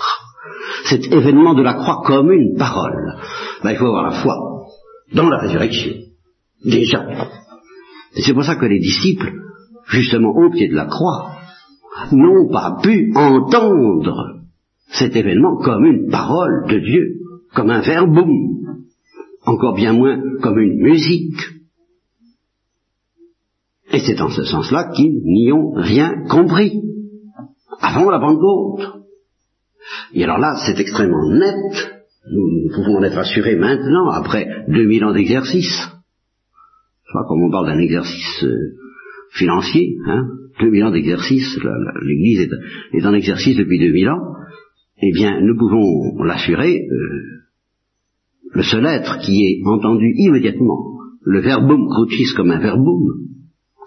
cet 0.88 1.12
événement 1.12 1.54
de 1.54 1.62
la 1.62 1.74
croix 1.74 2.02
comme 2.04 2.32
une 2.32 2.56
parole, 2.56 3.14
ben, 3.62 3.72
il 3.72 3.76
faut 3.76 3.86
avoir 3.86 4.10
la 4.10 4.22
foi 4.22 4.36
dans 5.14 5.28
la 5.28 5.38
résurrection. 5.38 5.92
Déjà. 6.64 7.06
Et 8.14 8.22
c'est 8.22 8.34
pour 8.34 8.44
ça 8.44 8.56
que 8.56 8.66
les 8.66 8.78
disciples, 8.78 9.32
justement 9.86 10.30
au 10.30 10.50
pied 10.50 10.68
de 10.68 10.74
la 10.74 10.86
croix, 10.86 11.32
n'ont 12.12 12.48
pas 12.50 12.78
pu 12.82 13.12
entendre 13.14 14.40
cet 14.90 15.14
événement 15.14 15.56
comme 15.58 15.84
une 15.84 16.10
parole 16.10 16.66
de 16.68 16.78
Dieu, 16.78 17.20
comme 17.54 17.70
un 17.70 17.80
verbum, 17.80 18.30
encore 19.44 19.74
bien 19.74 19.92
moins 19.92 20.20
comme 20.40 20.58
une 20.58 20.80
musique, 20.80 21.58
et 23.90 24.00
c'est 24.00 24.20
en 24.20 24.28
ce 24.28 24.44
sens-là 24.44 24.90
qu'ils 24.94 25.22
n'y 25.24 25.52
ont 25.52 25.72
rien 25.72 26.24
compris. 26.28 26.82
Avant 27.80 28.10
la 28.10 28.18
Pentecôte. 28.18 28.97
Et 30.14 30.24
alors 30.24 30.38
là, 30.38 30.56
c'est 30.66 30.80
extrêmement 30.80 31.30
net. 31.30 32.00
Nous, 32.30 32.70
pouvons 32.74 32.98
en 32.98 33.02
être 33.02 33.18
assurés 33.18 33.56
maintenant, 33.56 34.10
après 34.10 34.46
2000 34.68 35.04
ans 35.04 35.12
d'exercice. 35.12 35.88
Je 37.04 37.10
crois 37.10 37.24
comme 37.26 37.42
on 37.42 37.50
parle 37.50 37.68
d'un 37.68 37.78
exercice 37.78 38.44
euh, 38.44 38.76
financier, 39.32 39.96
hein, 40.06 40.26
2000 40.60 40.84
ans 40.84 40.90
d'exercice, 40.90 41.58
l'Église 42.02 42.50
est, 42.92 43.06
en 43.06 43.14
exercice 43.14 43.56
depuis 43.56 43.78
2000 43.78 44.08
ans, 44.10 44.34
eh 45.00 45.12
bien, 45.12 45.40
nous 45.40 45.56
pouvons 45.56 46.22
l'assurer, 46.24 46.86
euh, 46.90 47.38
le 48.52 48.62
seul 48.62 48.84
être 48.86 49.18
qui 49.20 49.44
ait 49.44 49.62
entendu 49.66 50.12
immédiatement 50.16 50.98
le 51.22 51.40
verbum 51.40 51.88
crucis 51.88 52.34
comme 52.36 52.50
un 52.50 52.58
verbum, 52.58 53.02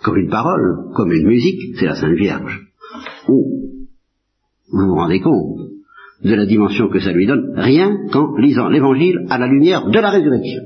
comme 0.04 0.18
une 0.18 0.30
parole, 0.30 0.94
comme 0.96 1.12
une 1.12 1.28
musique, 1.28 1.76
c'est 1.78 1.86
la 1.86 1.96
Sainte 1.96 2.16
Vierge. 2.16 2.62
Oh, 3.28 3.46
vous 4.72 4.88
vous 4.88 4.96
rendez 4.96 5.20
compte 5.20 5.71
de 6.24 6.36
la 6.36 6.46
dimension 6.46 6.90
que 6.90 7.00
ça 7.00 7.12
lui 7.12 7.26
donne, 7.26 7.54
rien 7.56 8.08
qu'en 8.12 8.36
lisant 8.38 8.70
l'Évangile 8.70 9.26
à 9.30 9.38
la 9.38 9.48
lumière 9.48 9.88
de 9.88 10.00
la 10.00 10.10
résurrection. 10.10 10.64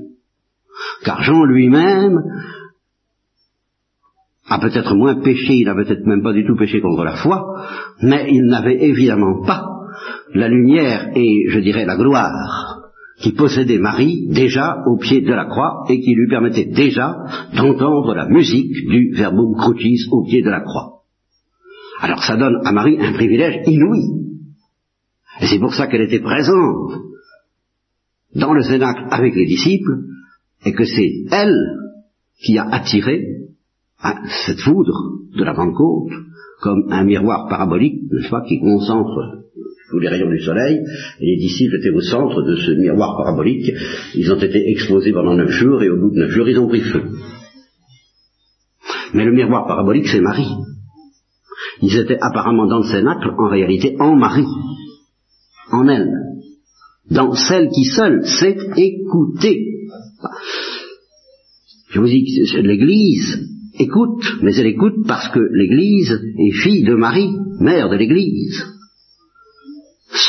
Car 1.03 1.23
Jean 1.23 1.45
lui-même 1.45 2.19
a 4.47 4.59
peut-être 4.59 4.95
moins 4.95 5.21
péché, 5.21 5.53
il 5.53 5.65
n'a 5.65 5.75
peut-être 5.75 6.05
même 6.05 6.21
pas 6.21 6.33
du 6.33 6.45
tout 6.45 6.55
péché 6.55 6.81
contre 6.81 7.03
la 7.03 7.15
foi, 7.15 7.65
mais 8.01 8.27
il 8.29 8.45
n'avait 8.45 8.83
évidemment 8.83 9.45
pas 9.45 9.63
la 10.33 10.49
lumière 10.49 11.11
et, 11.15 11.45
je 11.49 11.59
dirais, 11.59 11.85
la 11.85 11.95
gloire 11.95 12.75
qui 13.21 13.31
possédait 13.31 13.79
Marie 13.79 14.27
déjà 14.29 14.83
au 14.87 14.97
pied 14.97 15.21
de 15.21 15.33
la 15.33 15.45
croix 15.45 15.85
et 15.89 16.01
qui 16.01 16.13
lui 16.13 16.27
permettait 16.27 16.65
déjà 16.65 17.15
d'entendre 17.55 18.13
la 18.13 18.27
musique 18.27 18.73
du 18.89 19.13
verbum 19.15 19.55
crucis 19.55 20.05
au 20.11 20.25
pied 20.25 20.41
de 20.41 20.49
la 20.49 20.61
croix. 20.61 21.03
Alors 22.01 22.23
ça 22.23 22.35
donne 22.35 22.59
à 22.65 22.71
Marie 22.73 22.97
un 22.99 23.13
privilège 23.13 23.61
inouï. 23.67 24.24
Et 25.41 25.47
c'est 25.47 25.59
pour 25.59 25.73
ça 25.73 25.87
qu'elle 25.87 26.01
était 26.01 26.21
présente 26.21 26.93
dans 28.33 28.53
le 28.53 28.63
Cénacle 28.63 29.05
avec 29.09 29.35
les 29.35 29.45
disciples 29.45 29.97
et 30.65 30.73
que 30.73 30.85
c'est 30.85 31.11
elle 31.31 31.55
qui 32.43 32.57
a 32.57 32.65
attiré 32.65 33.21
cette 34.45 34.59
foudre 34.59 35.19
de 35.35 35.43
la 35.43 35.53
Pentecôte 35.53 36.11
comme 36.61 36.91
un 36.91 37.03
miroir 37.03 37.47
parabolique, 37.49 38.03
nest 38.11 38.29
pas, 38.29 38.41
qui 38.47 38.59
concentre 38.59 39.45
tous 39.89 39.99
les 39.99 40.07
rayons 40.07 40.29
du 40.29 40.39
soleil, 40.39 40.79
et 41.19 41.25
les 41.25 41.37
disciples 41.37 41.75
étaient 41.79 41.95
au 41.95 42.01
centre 42.01 42.41
de 42.41 42.55
ce 42.55 42.71
miroir 42.71 43.17
parabolique. 43.17 43.71
Ils 44.15 44.31
ont 44.31 44.39
été 44.39 44.69
exposés 44.71 45.13
pendant 45.13 45.35
neuf 45.35 45.51
jours, 45.51 45.83
et 45.83 45.89
au 45.89 45.97
bout 45.97 46.11
de 46.11 46.21
neuf 46.21 46.31
jours, 46.31 46.49
ils 46.49 46.59
ont 46.59 46.67
pris 46.67 46.81
feu. 46.81 47.03
Mais 49.13 49.25
le 49.25 49.31
miroir 49.31 49.67
parabolique, 49.67 50.07
c'est 50.07 50.21
Marie. 50.21 50.49
Ils 51.81 51.97
étaient 51.97 52.17
apparemment 52.19 52.67
dans 52.67 52.79
le 52.79 52.87
Cénacle, 52.87 53.29
en 53.37 53.49
réalité 53.49 53.95
en 53.99 54.15
Marie, 54.15 54.47
en 55.71 55.87
elle, 55.87 56.11
dans 57.09 57.33
celle 57.33 57.69
qui 57.69 57.85
seule 57.85 58.25
sait 58.25 58.57
écouter. 58.77 59.59
Je 61.89 61.99
vous 61.99 62.07
dis 62.07 62.23
que 62.23 62.61
l'Église 62.61 63.47
écoute, 63.79 64.23
mais 64.41 64.55
elle 64.57 64.67
écoute 64.67 65.05
parce 65.07 65.29
que 65.29 65.39
l'Église 65.39 66.11
est 66.11 66.63
fille 66.63 66.83
de 66.83 66.95
Marie, 66.95 67.31
mère 67.59 67.89
de 67.89 67.95
l'Église. 67.95 68.65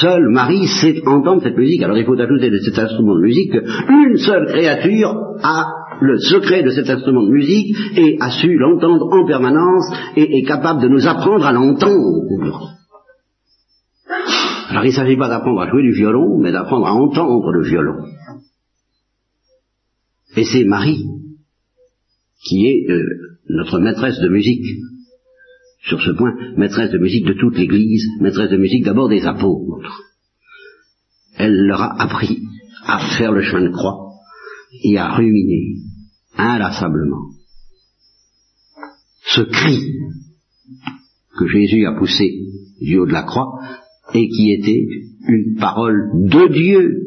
Seule 0.01 0.29
Marie 0.31 0.67
sait 0.67 1.01
entendre 1.07 1.43
cette 1.43 1.57
musique. 1.57 1.83
Alors 1.83 1.97
il 1.97 2.05
faut 2.05 2.21
ajouter 2.21 2.51
de 2.51 2.59
cet 2.59 2.79
instrument 2.79 3.15
de 3.17 3.23
musique 3.23 3.53
qu'une 3.53 4.17
seule 4.17 4.47
créature 4.47 5.15
a 5.43 5.65
le 6.01 6.19
secret 6.19 6.63
de 6.63 6.71
cet 6.71 6.91
instrument 6.91 7.23
de 7.23 7.33
musique 7.33 7.75
et 7.97 8.17
a 8.21 8.31
su 8.31 8.57
l'entendre 8.57 9.07
en 9.13 9.27
permanence 9.27 9.87
et 10.17 10.39
est 10.39 10.47
capable 10.47 10.83
de 10.83 10.89
nous 10.89 11.07
apprendre 11.07 11.47
à 11.47 11.53
l'entendre. 11.53 12.77
Alors 14.77 14.85
il 14.85 14.91
ne 14.91 14.95
s'agit 14.95 15.17
pas 15.17 15.31
d'apprendre 15.31 15.63
à 15.63 15.71
jouer 15.71 15.85
du 15.85 15.93
violon, 15.93 16.39
mais 16.39 16.53
d'apprendre 16.53 16.87
à 16.87 16.93
entendre 16.93 17.51
le 17.51 17.67
violon. 17.67 18.05
Et 20.37 20.45
c'est 20.45 20.65
Marie 20.65 21.03
qui 22.45 22.67
est 22.67 22.91
euh, 22.91 23.03
notre 23.49 23.79
maîtresse 23.79 24.21
de 24.21 24.29
musique 24.29 24.67
sur 25.81 25.99
ce 26.03 26.11
point, 26.11 26.35
maîtresse 26.59 26.91
de 26.91 26.99
musique 26.99 27.25
de 27.25 27.33
toute 27.33 27.57
l'Église, 27.57 28.05
maîtresse 28.21 28.51
de 28.51 28.59
musique 28.59 28.85
d'abord 28.85 29.09
des 29.09 29.25
apôtres. 29.25 30.03
Elle 31.39 31.57
leur 31.57 31.81
a 31.81 32.03
appris 32.03 32.43
à 32.85 32.99
faire 33.17 33.33
le 33.33 33.41
chemin 33.41 33.65
de 33.65 33.73
croix 33.73 34.11
et 34.85 34.99
à 34.99 35.09
ruminer 35.15 35.77
inlassablement 36.37 37.31
ce 39.25 39.41
cri 39.41 39.81
que 41.39 41.47
Jésus 41.47 41.87
a 41.87 41.95
poussé 41.95 42.31
du 42.83 42.99
haut 42.99 43.07
de 43.07 43.13
la 43.13 43.23
croix 43.23 43.59
et 44.15 44.29
qui 44.29 44.53
était 44.53 44.87
une 45.29 45.57
parole 45.59 46.11
de 46.15 46.53
Dieu, 46.53 47.03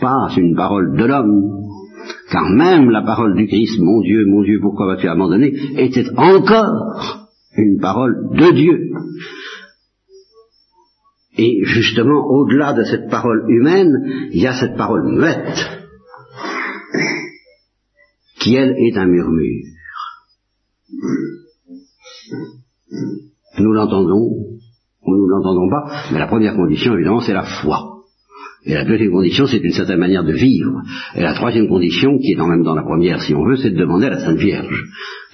pas 0.00 0.28
une 0.36 0.54
parole 0.54 0.96
de 0.96 1.04
l'homme, 1.04 1.56
car 2.30 2.48
même 2.50 2.90
la 2.90 3.02
parole 3.02 3.36
du 3.36 3.46
Christ, 3.46 3.80
mon 3.80 4.00
Dieu, 4.00 4.24
mon 4.26 4.42
Dieu, 4.42 4.60
pourquoi 4.60 4.86
vas-tu 4.86 5.08
abandonner, 5.08 5.52
était 5.76 6.08
encore 6.16 7.28
une 7.56 7.80
parole 7.80 8.30
de 8.36 8.52
Dieu. 8.52 8.90
Et 11.38 11.64
justement, 11.64 12.26
au-delà 12.26 12.72
de 12.72 12.84
cette 12.84 13.10
parole 13.10 13.44
humaine, 13.48 13.92
il 14.32 14.40
y 14.40 14.46
a 14.46 14.54
cette 14.54 14.76
parole 14.76 15.06
muette, 15.06 15.66
qui 18.40 18.54
elle 18.54 18.74
est 18.76 18.96
un 18.96 19.06
murmure. 19.06 19.64
Nous 23.58 23.72
l'entendons 23.72 24.45
ou 25.06 25.16
nous 25.16 25.26
l'entendons 25.26 25.70
pas, 25.70 26.10
mais 26.12 26.18
la 26.18 26.26
première 26.26 26.54
condition, 26.54 26.94
évidemment, 26.94 27.20
c'est 27.20 27.32
la 27.32 27.44
foi. 27.44 27.96
Et 28.64 28.74
la 28.74 28.84
deuxième 28.84 29.12
condition, 29.12 29.46
c'est 29.46 29.58
une 29.58 29.72
certaine 29.72 30.00
manière 30.00 30.24
de 30.24 30.32
vivre. 30.32 30.82
Et 31.14 31.22
la 31.22 31.34
troisième 31.34 31.68
condition, 31.68 32.18
qui 32.18 32.32
est 32.32 32.40
en 32.40 32.48
même 32.48 32.64
dans 32.64 32.74
la 32.74 32.82
première, 32.82 33.22
si 33.22 33.32
on 33.32 33.44
veut, 33.44 33.56
c'est 33.56 33.70
de 33.70 33.78
demander 33.78 34.06
à 34.06 34.10
la 34.10 34.18
Sainte 34.18 34.38
Vierge. 34.38 34.84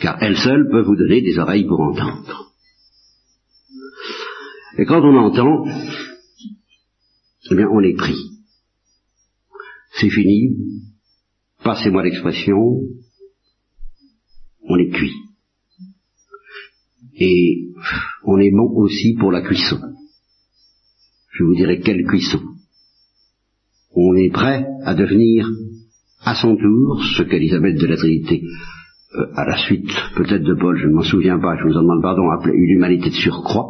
Car 0.00 0.18
elle 0.20 0.36
seule 0.36 0.68
peut 0.70 0.82
vous 0.82 0.96
donner 0.96 1.22
des 1.22 1.38
oreilles 1.38 1.66
pour 1.66 1.80
entendre. 1.80 2.50
Et 4.76 4.84
quand 4.84 5.00
on 5.00 5.16
entend, 5.16 5.64
eh 7.50 7.54
bien, 7.54 7.68
on 7.72 7.80
est 7.80 7.96
pris. 7.96 8.18
c'est 9.94 10.10
fini, 10.10 10.56
passez-moi 11.62 12.02
l'expression, 12.02 12.80
on 14.68 14.76
est 14.78 14.90
cuit. 14.90 15.14
Et 17.16 17.68
on 18.32 18.38
est 18.38 18.50
bon 18.50 18.70
aussi 18.76 19.14
pour 19.18 19.30
la 19.30 19.42
cuisson. 19.42 19.78
Je 21.32 21.44
vous 21.44 21.54
dirai 21.54 21.80
quelle 21.80 22.04
cuisson. 22.04 22.40
On 23.94 24.14
est 24.14 24.32
prêt 24.32 24.66
à 24.84 24.94
devenir 24.94 25.46
à 26.24 26.34
son 26.34 26.56
tour 26.56 27.02
ce 27.16 27.24
qu'Elisabeth 27.24 27.76
de 27.76 27.86
la 27.86 27.96
Trinité, 27.96 28.42
euh, 29.14 29.26
à 29.34 29.44
la 29.44 29.58
suite 29.58 29.90
peut-être 30.16 30.44
de 30.44 30.54
Paul, 30.54 30.78
je 30.78 30.86
ne 30.86 30.94
m'en 30.94 31.02
souviens 31.02 31.38
pas, 31.38 31.56
je 31.58 31.64
vous 31.64 31.76
en 31.76 31.82
demande 31.82 32.02
pardon, 32.02 32.30
appelait 32.30 32.56
une 32.56 32.76
humanité 32.76 33.10
de 33.10 33.14
surcroît. 33.14 33.68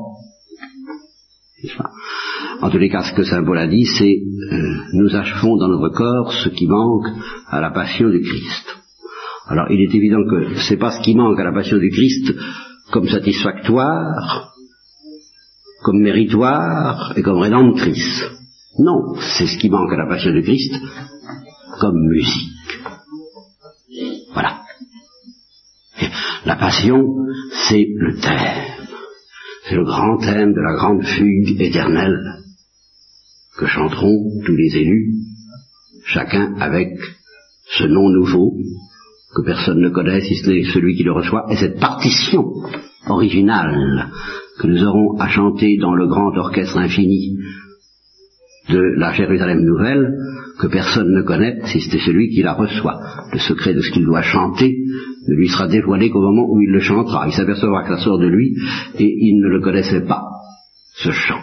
En 2.61 2.71
tous 2.71 2.79
les 2.79 2.89
cas, 2.89 3.03
ce 3.03 3.15
que 3.15 3.25
Saint 3.25 3.45
Paul 3.45 3.59
a 3.59 3.67
dit, 3.67 3.87
c'est 3.87 4.19
euh, 4.21 4.75
nous 4.95 5.15
achevons 5.17 5.57
dans 5.57 5.69
notre 5.69 5.89
corps 5.97 6.33
ce 6.33 6.51
qui 6.51 6.67
manque 6.67 7.07
à 7.49 7.61
la 7.61 7.71
passion 7.71 8.11
du 8.11 8.21
Christ. 8.21 8.77
Alors, 9.47 9.71
il 9.71 9.81
est 9.81 9.95
évident 9.95 10.25
que 10.29 10.55
c'est 10.69 10.77
pas 10.77 10.93
ce 10.93 11.03
qui 11.03 11.17
manque 11.17 11.39
à 11.39 11.45
la 11.45 11.53
passion 11.53 11.79
du 11.79 11.91
Christ 11.91 12.33
comme 12.93 13.09
satisfactoire, 13.09 14.52
comme 15.83 16.01
méritoire 16.01 17.13
et 17.17 17.23
comme 17.23 17.39
rédemptrice. 17.39 18.23
Non, 18.79 19.15
c'est 19.37 19.47
ce 19.47 19.59
qui 19.59 19.69
manque 19.69 19.93
à 19.93 19.97
la 19.97 20.09
passion 20.09 20.33
du 20.33 20.43
Christ 20.43 20.75
comme 21.81 21.99
musique. 22.09 22.51
Voilà. 24.33 24.63
la 26.47 26.57
passion, 26.57 27.05
c'est 27.69 27.87
le 27.95 28.17
thème. 28.17 28.73
C'est 29.69 29.75
le 29.75 29.85
grand 29.85 30.19
thème 30.19 30.55
de 30.55 30.61
la 30.61 30.75
grande 30.75 31.05
fugue 31.05 31.61
éternelle 31.61 32.19
que 33.59 33.67
chanteront 33.67 34.41
tous 34.45 34.57
les 34.57 34.77
élus, 34.77 35.15
chacun 36.05 36.55
avec 36.59 36.89
ce 37.79 37.85
nom 37.85 38.09
nouveau 38.09 38.55
que 39.35 39.43
personne 39.43 39.81
ne 39.81 39.91
connaît 39.91 40.21
si 40.21 40.35
ce 40.37 40.51
n'est 40.51 40.65
celui 40.73 40.97
qui 40.97 41.05
le 41.05 41.13
reçoit, 41.13 41.47
et 41.51 41.57
cette 41.57 41.79
partition 41.79 42.45
originale 43.07 44.11
que 44.63 44.69
nous 44.69 44.85
aurons 44.85 45.19
à 45.19 45.29
chanter 45.29 45.77
dans 45.79 45.95
le 45.95 46.07
grand 46.07 46.37
orchestre 46.37 46.79
infini 46.79 47.37
de 48.69 48.79
la 48.97 49.13
Jérusalem 49.13 49.65
nouvelle, 49.65 50.15
que 50.61 50.69
personne 50.69 51.13
ne 51.13 51.23
connaît 51.23 51.61
si 51.67 51.81
c'est 51.81 51.99
celui 51.99 52.29
qui 52.31 52.43
la 52.43 52.53
reçoit. 52.53 53.01
Le 53.33 53.39
secret 53.41 53.75
de 53.75 53.81
ce 53.81 53.91
qu'il 53.91 54.05
doit 54.05 54.23
chanter 54.23 54.73
ne 55.29 55.35
lui 55.35 55.49
sera 55.49 55.67
dévoilé 55.67 56.11
qu'au 56.11 56.21
moment 56.21 56.47
où 56.49 56.61
il 56.61 56.71
le 56.71 56.79
chantera. 56.79 57.27
Il 57.27 57.33
s'apercevra 57.33 57.83
que 57.83 57.97
ça 57.97 58.05
sort 58.05 58.21
de 58.21 58.29
lui 58.29 58.55
et 58.99 59.05
il 59.05 59.41
ne 59.41 59.49
le 59.49 59.61
connaissait 59.61 60.07
pas, 60.07 60.23
ce 60.95 61.11
chant. 61.11 61.41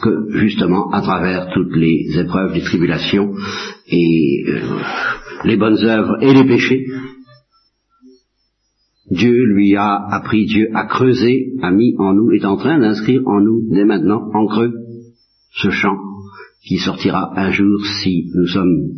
Que 0.00 0.38
justement, 0.38 0.90
à 0.92 1.00
travers 1.00 1.48
toutes 1.52 1.74
les 1.74 2.20
épreuves, 2.20 2.54
les 2.54 2.62
tribulations 2.62 3.34
et 3.88 4.44
euh, 4.46 4.60
les 5.44 5.56
bonnes 5.56 5.84
œuvres 5.84 6.18
et 6.20 6.32
les 6.32 6.44
péchés, 6.44 6.86
Dieu 9.10 9.44
lui 9.54 9.74
a 9.76 10.06
appris, 10.10 10.46
Dieu 10.46 10.68
a 10.74 10.86
creusé, 10.86 11.54
a 11.62 11.70
mis 11.70 11.94
en 11.98 12.12
nous, 12.12 12.30
est 12.32 12.44
en 12.44 12.56
train 12.56 12.78
d'inscrire 12.78 13.26
en 13.26 13.40
nous, 13.40 13.62
dès 13.70 13.84
maintenant, 13.84 14.30
en 14.34 14.46
creux, 14.46 14.74
ce 15.52 15.70
chant 15.70 15.96
qui 16.62 16.78
sortira 16.78 17.32
un 17.36 17.50
jour 17.50 17.80
si 18.02 18.30
nous 18.34 18.46
sommes 18.46 18.90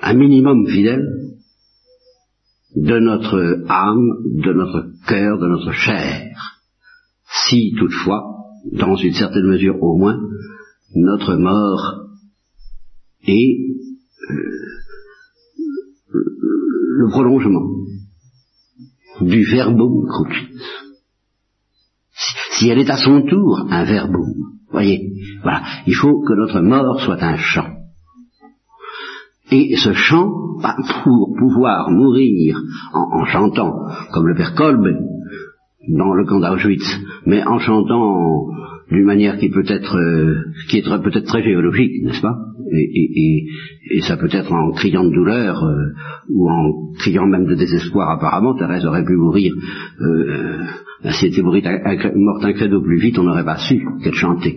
un 0.00 0.14
minimum 0.14 0.66
fidèles 0.66 1.06
de 2.74 2.98
notre 2.98 3.64
âme, 3.68 4.08
de 4.24 4.52
notre 4.52 4.86
cœur, 5.06 5.38
de 5.38 5.48
notre 5.48 5.72
chair. 5.72 6.36
Si 7.48 7.74
toutefois, 7.78 8.22
dans 8.72 8.96
une 8.96 9.12
certaine 9.12 9.46
mesure 9.46 9.82
au 9.82 9.98
moins, 9.98 10.18
notre 10.94 11.34
mort 11.36 12.08
est 13.26 13.58
euh, 14.30 14.34
le 16.12 17.10
prolongement 17.10 17.66
du 19.20 19.44
verbum 19.44 20.06
crucis. 20.08 20.48
Si 22.52 22.68
elle 22.68 22.78
est 22.78 22.90
à 22.90 22.96
son 22.96 23.22
tour 23.22 23.66
un 23.70 23.84
verbum, 23.84 24.32
voyez, 24.70 25.12
voilà, 25.42 25.62
il 25.86 25.94
faut 25.94 26.22
que 26.22 26.34
notre 26.34 26.60
mort 26.60 27.00
soit 27.00 27.22
un 27.22 27.36
chant. 27.36 27.76
Et 29.50 29.76
ce 29.76 29.92
chant, 29.92 30.32
pour 31.04 31.36
pouvoir 31.38 31.90
mourir 31.90 32.58
en, 32.92 33.24
chantant, 33.26 33.72
comme 34.12 34.26
le 34.26 34.34
père 34.34 34.54
Kolb 34.54 34.84
dans 35.88 36.14
le 36.14 36.24
camp 36.24 36.40
d'Auschwitz, 36.40 37.00
mais 37.26 37.44
en 37.44 37.58
chantant 37.58 38.48
d'une 38.90 39.04
manière 39.04 39.38
qui 39.38 39.50
peut 39.50 39.64
être, 39.66 39.96
euh, 39.96 40.44
qui 40.68 40.78
est 40.78 41.02
peut-être 41.02 41.26
très 41.26 41.42
géologique, 41.42 42.02
n'est-ce 42.02 42.22
pas? 42.22 42.36
Et, 42.72 44.00
ça 44.00 44.16
peut 44.16 44.28
être 44.30 44.52
en 44.52 44.72
criant 44.72 45.04
de 45.04 45.14
douleur 45.14 45.64
euh, 45.64 45.92
ou 46.28 46.50
en 46.50 46.92
criant 46.98 47.26
même 47.26 47.46
de 47.46 47.54
désespoir. 47.54 48.10
Apparemment, 48.10 48.54
Thérèse 48.54 48.84
aurait 48.84 49.04
pu 49.04 49.16
mourir. 49.16 49.52
Euh, 50.00 50.64
ben, 51.02 51.12
si 51.12 51.26
elle 51.26 51.32
était 51.32 51.42
morte 51.42 52.44
un 52.44 52.52
credo 52.52 52.80
plus 52.82 52.98
vite, 52.98 53.18
on 53.18 53.24
n'aurait 53.24 53.44
pas 53.44 53.58
su 53.58 53.84
qu'elle 54.02 54.14
chantait, 54.14 54.56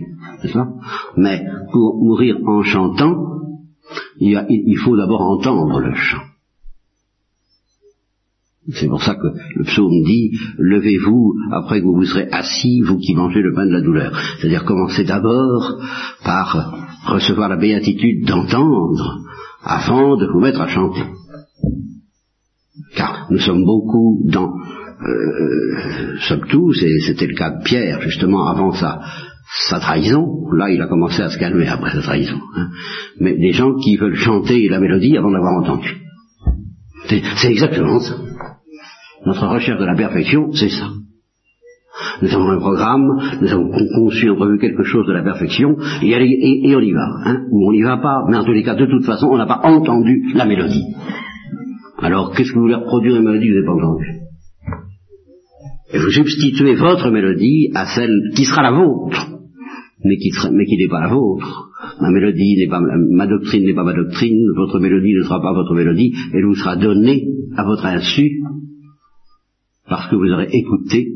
Mais 1.16 1.44
pour 1.72 2.02
mourir 2.02 2.38
en 2.46 2.62
chantant, 2.62 3.16
il 4.18 4.78
faut 4.84 4.96
d'abord 4.96 5.22
entendre 5.22 5.80
le 5.80 5.94
chant. 5.94 6.22
C'est 8.74 8.88
pour 8.88 9.02
ça 9.02 9.14
que 9.14 9.28
le 9.56 9.64
psaume 9.64 10.02
dit 10.04 10.30
Levez-vous 10.58 11.34
après 11.52 11.80
que 11.80 11.86
vous 11.86 11.96
vous 11.96 12.04
serez 12.04 12.28
assis, 12.30 12.80
vous 12.82 12.98
qui 12.98 13.14
mangez 13.14 13.42
le 13.42 13.54
pain 13.54 13.66
de 13.66 13.72
la 13.72 13.80
douleur. 13.80 14.12
C'est-à-dire 14.38 14.64
commencez 14.64 15.04
d'abord 15.04 15.78
par 16.24 16.78
recevoir 17.06 17.48
la 17.48 17.56
béatitude 17.56 18.26
d'entendre 18.26 19.20
avant 19.62 20.16
de 20.16 20.26
vous 20.26 20.40
mettre 20.40 20.60
à 20.60 20.68
chanter. 20.68 21.02
Car 22.96 23.26
nous 23.30 23.38
sommes 23.38 23.64
beaucoup 23.64 24.22
dans, 24.24 24.52
euh, 25.02 26.16
sommes 26.28 26.46
tous, 26.46 26.82
et 26.82 27.00
c'était 27.06 27.26
le 27.26 27.34
cas 27.34 27.50
de 27.50 27.62
Pierre 27.64 28.00
justement 28.02 28.46
avant 28.46 28.72
sa, 28.72 29.00
trahison, 29.80 30.26
là 30.52 30.70
il 30.70 30.80
a 30.80 30.86
commencé 30.86 31.22
à 31.22 31.30
se 31.30 31.38
calmer 31.38 31.66
après 31.68 31.90
sa 31.90 32.02
trahison, 32.02 32.38
hein. 32.56 32.68
mais 33.18 33.36
des 33.36 33.52
gens 33.52 33.74
qui 33.82 33.96
veulent 33.96 34.14
chanter 34.14 34.68
la 34.68 34.78
mélodie 34.78 35.16
avant 35.16 35.30
d'avoir 35.30 35.54
entendu. 35.54 35.96
C'est 37.08 37.50
exactement 37.50 37.98
ça. 37.98 38.16
Notre 39.26 39.46
recherche 39.46 39.78
de 39.78 39.84
la 39.84 39.94
perfection, 39.94 40.52
c'est 40.52 40.70
ça. 40.70 40.88
Nous 42.22 42.34
avons 42.34 42.50
un 42.50 42.58
programme, 42.58 43.38
nous 43.40 43.52
avons 43.52 43.70
conçu, 43.94 44.34
prévu 44.34 44.58
quelque 44.58 44.84
chose 44.84 45.06
de 45.06 45.12
la 45.12 45.22
perfection, 45.22 45.76
et, 46.02 46.74
on 46.74 46.80
y 46.80 46.92
va. 46.92 47.06
Hein, 47.24 47.46
ou 47.50 47.68
on 47.68 47.72
n'y 47.72 47.82
va 47.82 47.98
pas, 47.98 48.24
mais 48.28 48.36
en 48.36 48.44
tous 48.44 48.52
les 48.52 48.62
cas, 48.62 48.74
de 48.74 48.86
toute 48.86 49.04
façon, 49.04 49.28
on 49.30 49.36
n'a 49.36 49.46
pas 49.46 49.60
entendu 49.62 50.32
la 50.34 50.46
mélodie. 50.46 50.84
Alors, 51.98 52.32
qu'est-ce 52.32 52.50
que 52.50 52.56
vous 52.56 52.62
voulez 52.62 52.74
reproduire 52.74 53.16
une 53.16 53.24
mélodie 53.24 53.48
que 53.48 53.52
vous 53.52 53.56
n'avez 53.56 53.66
pas 53.66 53.86
entendue 53.86 54.20
Et 55.92 55.98
vous 55.98 56.10
substituez 56.10 56.74
votre 56.76 57.10
mélodie 57.10 57.70
à 57.74 57.86
celle 57.86 58.16
qui 58.34 58.44
sera 58.44 58.62
la 58.62 58.72
vôtre, 58.72 59.28
mais 60.04 60.16
qui, 60.16 60.30
mais 60.52 60.64
qui 60.64 60.76
n'est 60.78 60.88
pas 60.88 61.00
la 61.00 61.08
vôtre. 61.08 61.68
Ma 62.00 62.10
mélodie 62.10 62.56
n'est 62.56 62.68
pas, 62.68 62.80
ma 62.80 63.26
doctrine 63.26 63.64
n'est 63.64 63.74
pas 63.74 63.84
ma 63.84 63.92
doctrine, 63.92 64.40
votre 64.56 64.78
mélodie 64.78 65.14
ne 65.14 65.22
sera 65.22 65.40
pas 65.40 65.52
votre 65.52 65.74
mélodie, 65.74 66.14
elle 66.32 66.46
vous 66.46 66.54
sera 66.54 66.76
donnée 66.76 67.26
à 67.56 67.64
votre 67.64 67.84
insu, 67.84 68.40
parce 69.90 70.08
que 70.08 70.14
vous 70.14 70.32
aurez 70.32 70.48
écouté 70.52 71.08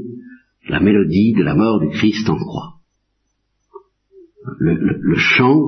la 0.69 0.81
mélodie 0.81 1.33
de 1.33 1.45
la 1.45 1.55
mort 1.55 1.81
du 1.81 1.89
Christ 1.91 2.29
en 2.29 2.37
croix. 2.37 2.73
Le, 4.59 5.15
chant 5.17 5.63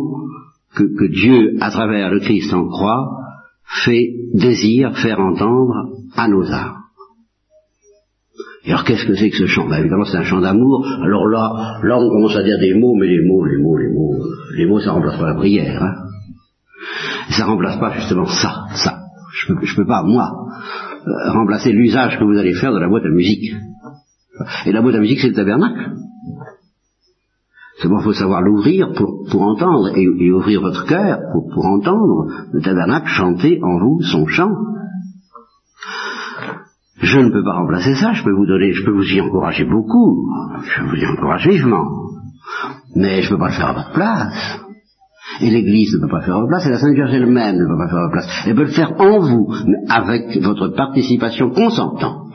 que, 0.74 1.06
Dieu, 1.06 1.56
à 1.60 1.70
travers 1.70 2.10
le 2.10 2.18
Christ 2.20 2.52
en 2.52 2.66
croix, 2.66 3.08
fait 3.84 4.12
désir 4.34 4.96
faire 4.98 5.20
entendre 5.20 5.92
à 6.16 6.28
nos 6.28 6.44
âmes. 6.52 6.76
Et 8.64 8.70
alors 8.70 8.84
qu'est-ce 8.84 9.06
que 9.06 9.14
c'est 9.14 9.30
que 9.30 9.36
ce 9.36 9.46
chant? 9.46 9.68
Ben, 9.68 9.78
Évidemment 9.78 10.04
c'est 10.04 10.18
un 10.18 10.24
chant 10.24 10.40
d'amour. 10.40 10.84
Alors 11.02 11.26
là, 11.28 11.78
là 11.84 11.98
on 11.98 12.08
commence 12.08 12.36
à 12.36 12.42
dire 12.42 12.58
des 12.58 12.74
mots, 12.74 12.96
mais 12.96 13.06
les 13.06 13.24
mots, 13.24 13.44
les 13.44 13.58
mots, 13.58 13.78
les 13.78 13.88
mots, 13.88 14.14
les 14.56 14.66
mots 14.66 14.80
ça 14.80 14.92
remplace 14.92 15.18
pas 15.18 15.28
la 15.28 15.36
prière. 15.36 15.82
Hein. 15.82 15.94
Ça 17.30 17.46
remplace 17.46 17.78
pas 17.78 17.92
justement 17.92 18.26
ça, 18.26 18.66
ça. 18.74 18.98
Je 19.32 19.52
peux, 19.52 19.64
je 19.64 19.76
peux 19.76 19.86
pas, 19.86 20.02
moi, 20.02 20.46
remplacer 21.06 21.72
l'usage 21.72 22.18
que 22.18 22.24
vous 22.24 22.38
allez 22.38 22.54
faire 22.54 22.72
de 22.72 22.78
la 22.78 22.88
boîte 22.88 23.04
à 23.04 23.10
musique. 23.10 23.54
Et 24.66 24.72
la 24.72 24.82
boîte 24.82 24.96
à 24.96 25.00
musique, 25.00 25.20
c'est 25.20 25.28
le 25.28 25.34
tabernacle. 25.34 25.92
Bon, 27.84 28.00
il 28.00 28.04
faut 28.04 28.12
savoir 28.12 28.42
l'ouvrir 28.42 28.92
pour, 28.94 29.26
pour 29.30 29.42
entendre, 29.42 29.96
et, 29.96 30.30
ouvrir 30.32 30.60
votre 30.60 30.86
cœur 30.86 31.20
pour, 31.32 31.48
pour 31.52 31.66
entendre 31.66 32.26
le 32.52 32.60
tabernacle 32.60 33.06
chanter 33.06 33.60
en 33.62 33.78
vous 33.78 34.02
son 34.02 34.26
chant. 34.26 34.50
Je 37.00 37.18
ne 37.20 37.30
peux 37.30 37.44
pas 37.44 37.58
remplacer 37.58 37.94
ça, 37.94 38.12
je 38.12 38.24
peux 38.24 38.32
vous 38.32 38.46
donner, 38.46 38.72
je 38.72 38.84
peux 38.84 38.90
vous 38.90 39.04
y 39.04 39.20
encourager 39.20 39.64
beaucoup, 39.64 40.28
je 40.64 40.82
vous 40.82 40.96
y 40.96 41.06
encourager 41.06 41.50
vivement, 41.50 41.86
mais 42.96 43.22
je 43.22 43.30
ne 43.30 43.36
peux 43.36 43.40
pas 43.40 43.48
le 43.48 43.54
faire 43.54 43.68
à 43.68 43.72
votre 43.74 43.92
place. 43.92 44.65
Et 45.40 45.50
l'Église 45.50 45.94
ne 45.94 46.00
peut 46.00 46.10
pas 46.10 46.22
faire 46.22 46.38
place, 46.48 46.66
et 46.66 46.70
la 46.70 46.78
Sainte 46.78 46.94
Vierge 46.94 47.12
elle-même 47.12 47.56
ne 47.56 47.66
peut 47.66 47.78
pas 47.78 47.88
faire 47.88 48.10
place. 48.10 48.44
Elle 48.46 48.54
peut 48.54 48.64
le 48.64 48.68
faire 48.68 48.92
en 48.98 49.18
vous, 49.18 49.52
mais 49.66 49.78
avec 49.88 50.42
votre 50.42 50.68
participation 50.68 51.50
consentante. 51.50 52.26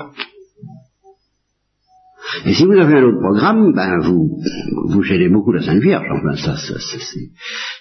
Et 2.45 2.53
si 2.53 2.65
vous 2.65 2.73
avez 2.73 2.95
un 2.95 3.03
autre 3.03 3.19
programme, 3.19 3.73
ben 3.73 3.99
vous 3.99 4.39
vous 4.87 5.01
gênez 5.03 5.29
beaucoup 5.29 5.51
la 5.51 5.61
Sainte 5.61 5.81
Vierge. 5.81 6.05
Enfin, 6.11 6.35
ça, 6.35 6.55
ça, 6.55 6.79
ça 6.79 6.97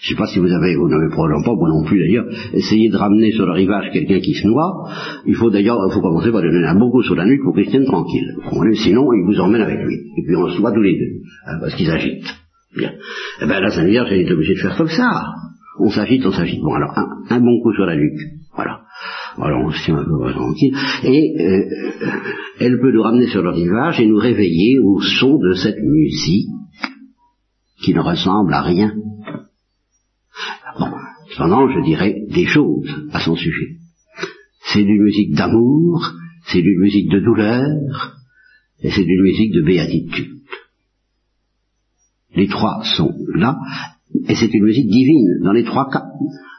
je 0.00 0.08
sais 0.08 0.14
pas 0.16 0.26
si 0.26 0.38
vous 0.38 0.50
avez, 0.50 0.76
vous 0.76 0.88
n'avez 0.88 1.08
probablement 1.08 1.42
pas, 1.42 1.54
moi 1.54 1.68
non 1.68 1.84
plus 1.84 1.98
d'ailleurs, 1.98 2.26
essayé 2.52 2.90
de 2.90 2.96
ramener 2.96 3.32
sur 3.32 3.46
le 3.46 3.52
rivage 3.52 3.90
quelqu'un 3.92 4.20
qui 4.20 4.34
se 4.34 4.46
noie. 4.46 4.90
Il 5.26 5.34
faut 5.34 5.50
d'ailleurs, 5.50 5.78
il 5.88 5.94
faut 5.94 6.00
commencer 6.00 6.30
par 6.32 6.42
donner 6.42 6.66
un 6.66 6.78
beaucoup 6.78 7.02
sur 7.02 7.14
la 7.14 7.26
nuque 7.26 7.42
pour 7.42 7.54
qu'il 7.54 7.66
tienne 7.66 7.84
tranquille. 7.84 8.34
Sinon, 8.74 9.12
il 9.12 9.24
vous 9.24 9.40
emmène 9.40 9.62
avec 9.62 9.78
lui. 9.78 9.96
Et 10.16 10.22
puis 10.26 10.36
on 10.36 10.48
se 10.48 10.60
voit 10.60 10.72
tous 10.72 10.82
les 10.82 10.98
deux, 10.98 11.22
hein, 11.46 11.58
parce 11.60 11.74
qu'ils 11.74 11.90
agitent. 11.90 12.26
Bien. 12.76 12.92
Eh 13.42 13.46
Sainte 13.46 13.86
Vierge, 13.86 14.08
elle 14.12 14.20
est 14.20 14.32
obligée 14.32 14.54
de 14.54 14.60
faire 14.60 14.76
comme 14.76 14.88
ça. 14.88 15.34
On 15.78 15.90
s'agite, 15.90 16.24
on 16.26 16.32
s'agite. 16.32 16.60
Bon 16.60 16.74
alors, 16.74 16.96
un, 16.96 17.06
un 17.28 17.40
bon 17.40 17.60
coup 17.62 17.72
sur 17.72 17.86
la 17.86 17.96
nuque. 17.96 18.20
Voilà. 18.54 18.82
Alors 19.38 19.64
on 19.64 19.70
se 19.70 19.84
tient 19.84 19.96
un 19.96 20.04
peu 20.04 20.32
tranquille. 20.32 20.76
Et 21.04 21.34
euh, 21.40 22.04
elle 22.58 22.78
peut 22.80 22.92
nous 22.92 23.02
ramener 23.02 23.28
sur 23.28 23.42
le 23.42 23.50
rivage 23.50 24.00
et 24.00 24.06
nous 24.06 24.18
réveiller 24.18 24.78
au 24.78 25.00
son 25.00 25.38
de 25.38 25.54
cette 25.54 25.78
musique 25.82 26.48
qui 27.82 27.94
ne 27.94 28.00
ressemble 28.00 28.52
à 28.52 28.62
rien. 28.62 28.92
Bon, 30.78 30.90
cependant, 31.30 31.68
je 31.68 31.84
dirais 31.84 32.14
des 32.28 32.46
choses 32.46 32.88
à 33.12 33.20
son 33.20 33.34
sujet. 33.36 33.76
C'est 34.66 34.82
une 34.82 35.02
musique 35.02 35.34
d'amour, 35.34 36.12
c'est 36.46 36.60
une 36.60 36.80
musique 36.80 37.10
de 37.10 37.20
douleur, 37.20 38.16
et 38.82 38.90
c'est 38.90 39.02
une 39.02 39.22
musique 39.22 39.52
de 39.52 39.62
béatitude. 39.62 40.39
Les 42.34 42.46
trois 42.46 42.82
sont 42.96 43.12
là, 43.34 43.56
et 44.28 44.34
c'est 44.34 44.52
une 44.52 44.64
musique 44.64 44.88
divine 44.88 45.40
dans 45.42 45.52
les 45.52 45.64
trois 45.64 45.88
cas 45.90 46.04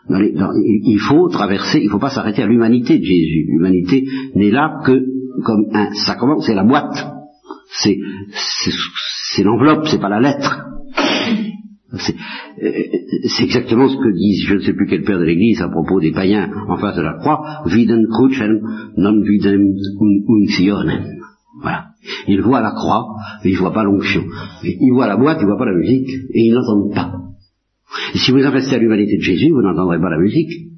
il 0.10 1.00
faut 1.00 1.30
traverser, 1.30 1.80
il 1.80 1.86
ne 1.86 1.92
faut 1.92 2.00
pas 2.00 2.10
s'arrêter 2.10 2.44
à 2.44 2.48
l'humanité 2.48 2.98
de 2.98 3.04
Jésus. 3.04 3.46
L'humanité 3.50 4.04
n'est 4.36 4.52
là 4.52 4.82
que 4.86 5.06
comme 5.44 5.66
un 5.74 5.94
sacrement, 5.94 6.42
c'est 6.42 6.54
la 6.54 6.64
boîte, 6.64 7.08
c'est, 7.82 7.98
c'est, 9.34 9.44
l'enveloppe, 9.44 9.88
c'est 9.88 10.02
pas 10.02 10.10
la 10.10 10.20
lettre. 10.20 10.66
C'est, 11.98 13.44
exactement 13.44 13.88
ce 13.90 13.98
que 13.98 14.14
disent, 14.14 14.46
je 14.48 14.56
ne 14.56 14.60
sais 14.60 14.74
plus 14.74 14.88
quel 14.88 15.04
père 15.04 15.20
de 15.20 15.26
l'Église 15.26 15.62
à 15.62 15.70
propos 15.70 16.00
des 16.00 16.12
païens 16.12 16.50
en 16.68 16.78
face 16.78 16.96
de 16.96 17.02
la 17.02 17.18
croix, 17.20 17.64
non. 18.98 19.22
Voilà. 21.62 21.86
Ils 22.28 22.42
voient 22.42 22.62
la 22.62 22.72
croix, 22.72 23.16
mais 23.44 23.52
ils 23.52 23.58
voient 23.58 23.74
pas 23.74 23.84
l'onction. 23.84 24.24
Ils 24.64 24.92
voient 24.94 25.08
la 25.08 25.18
boîte, 25.18 25.38
ils 25.42 25.46
voient 25.46 25.58
pas 25.58 25.66
la 25.66 25.78
musique, 25.78 26.10
et 26.10 26.42
ils 26.42 26.54
n'entendent 26.54 26.94
pas. 26.94 27.14
Et 28.14 28.18
si 28.18 28.32
vous 28.32 28.38
restez 28.38 28.76
à 28.76 28.80
l'humanité 28.80 29.18
de 29.18 29.22
Jésus, 29.22 29.52
vous 29.52 29.62
n'entendrez 29.62 30.00
pas 30.00 30.10
la 30.10 30.18
musique. 30.18 30.72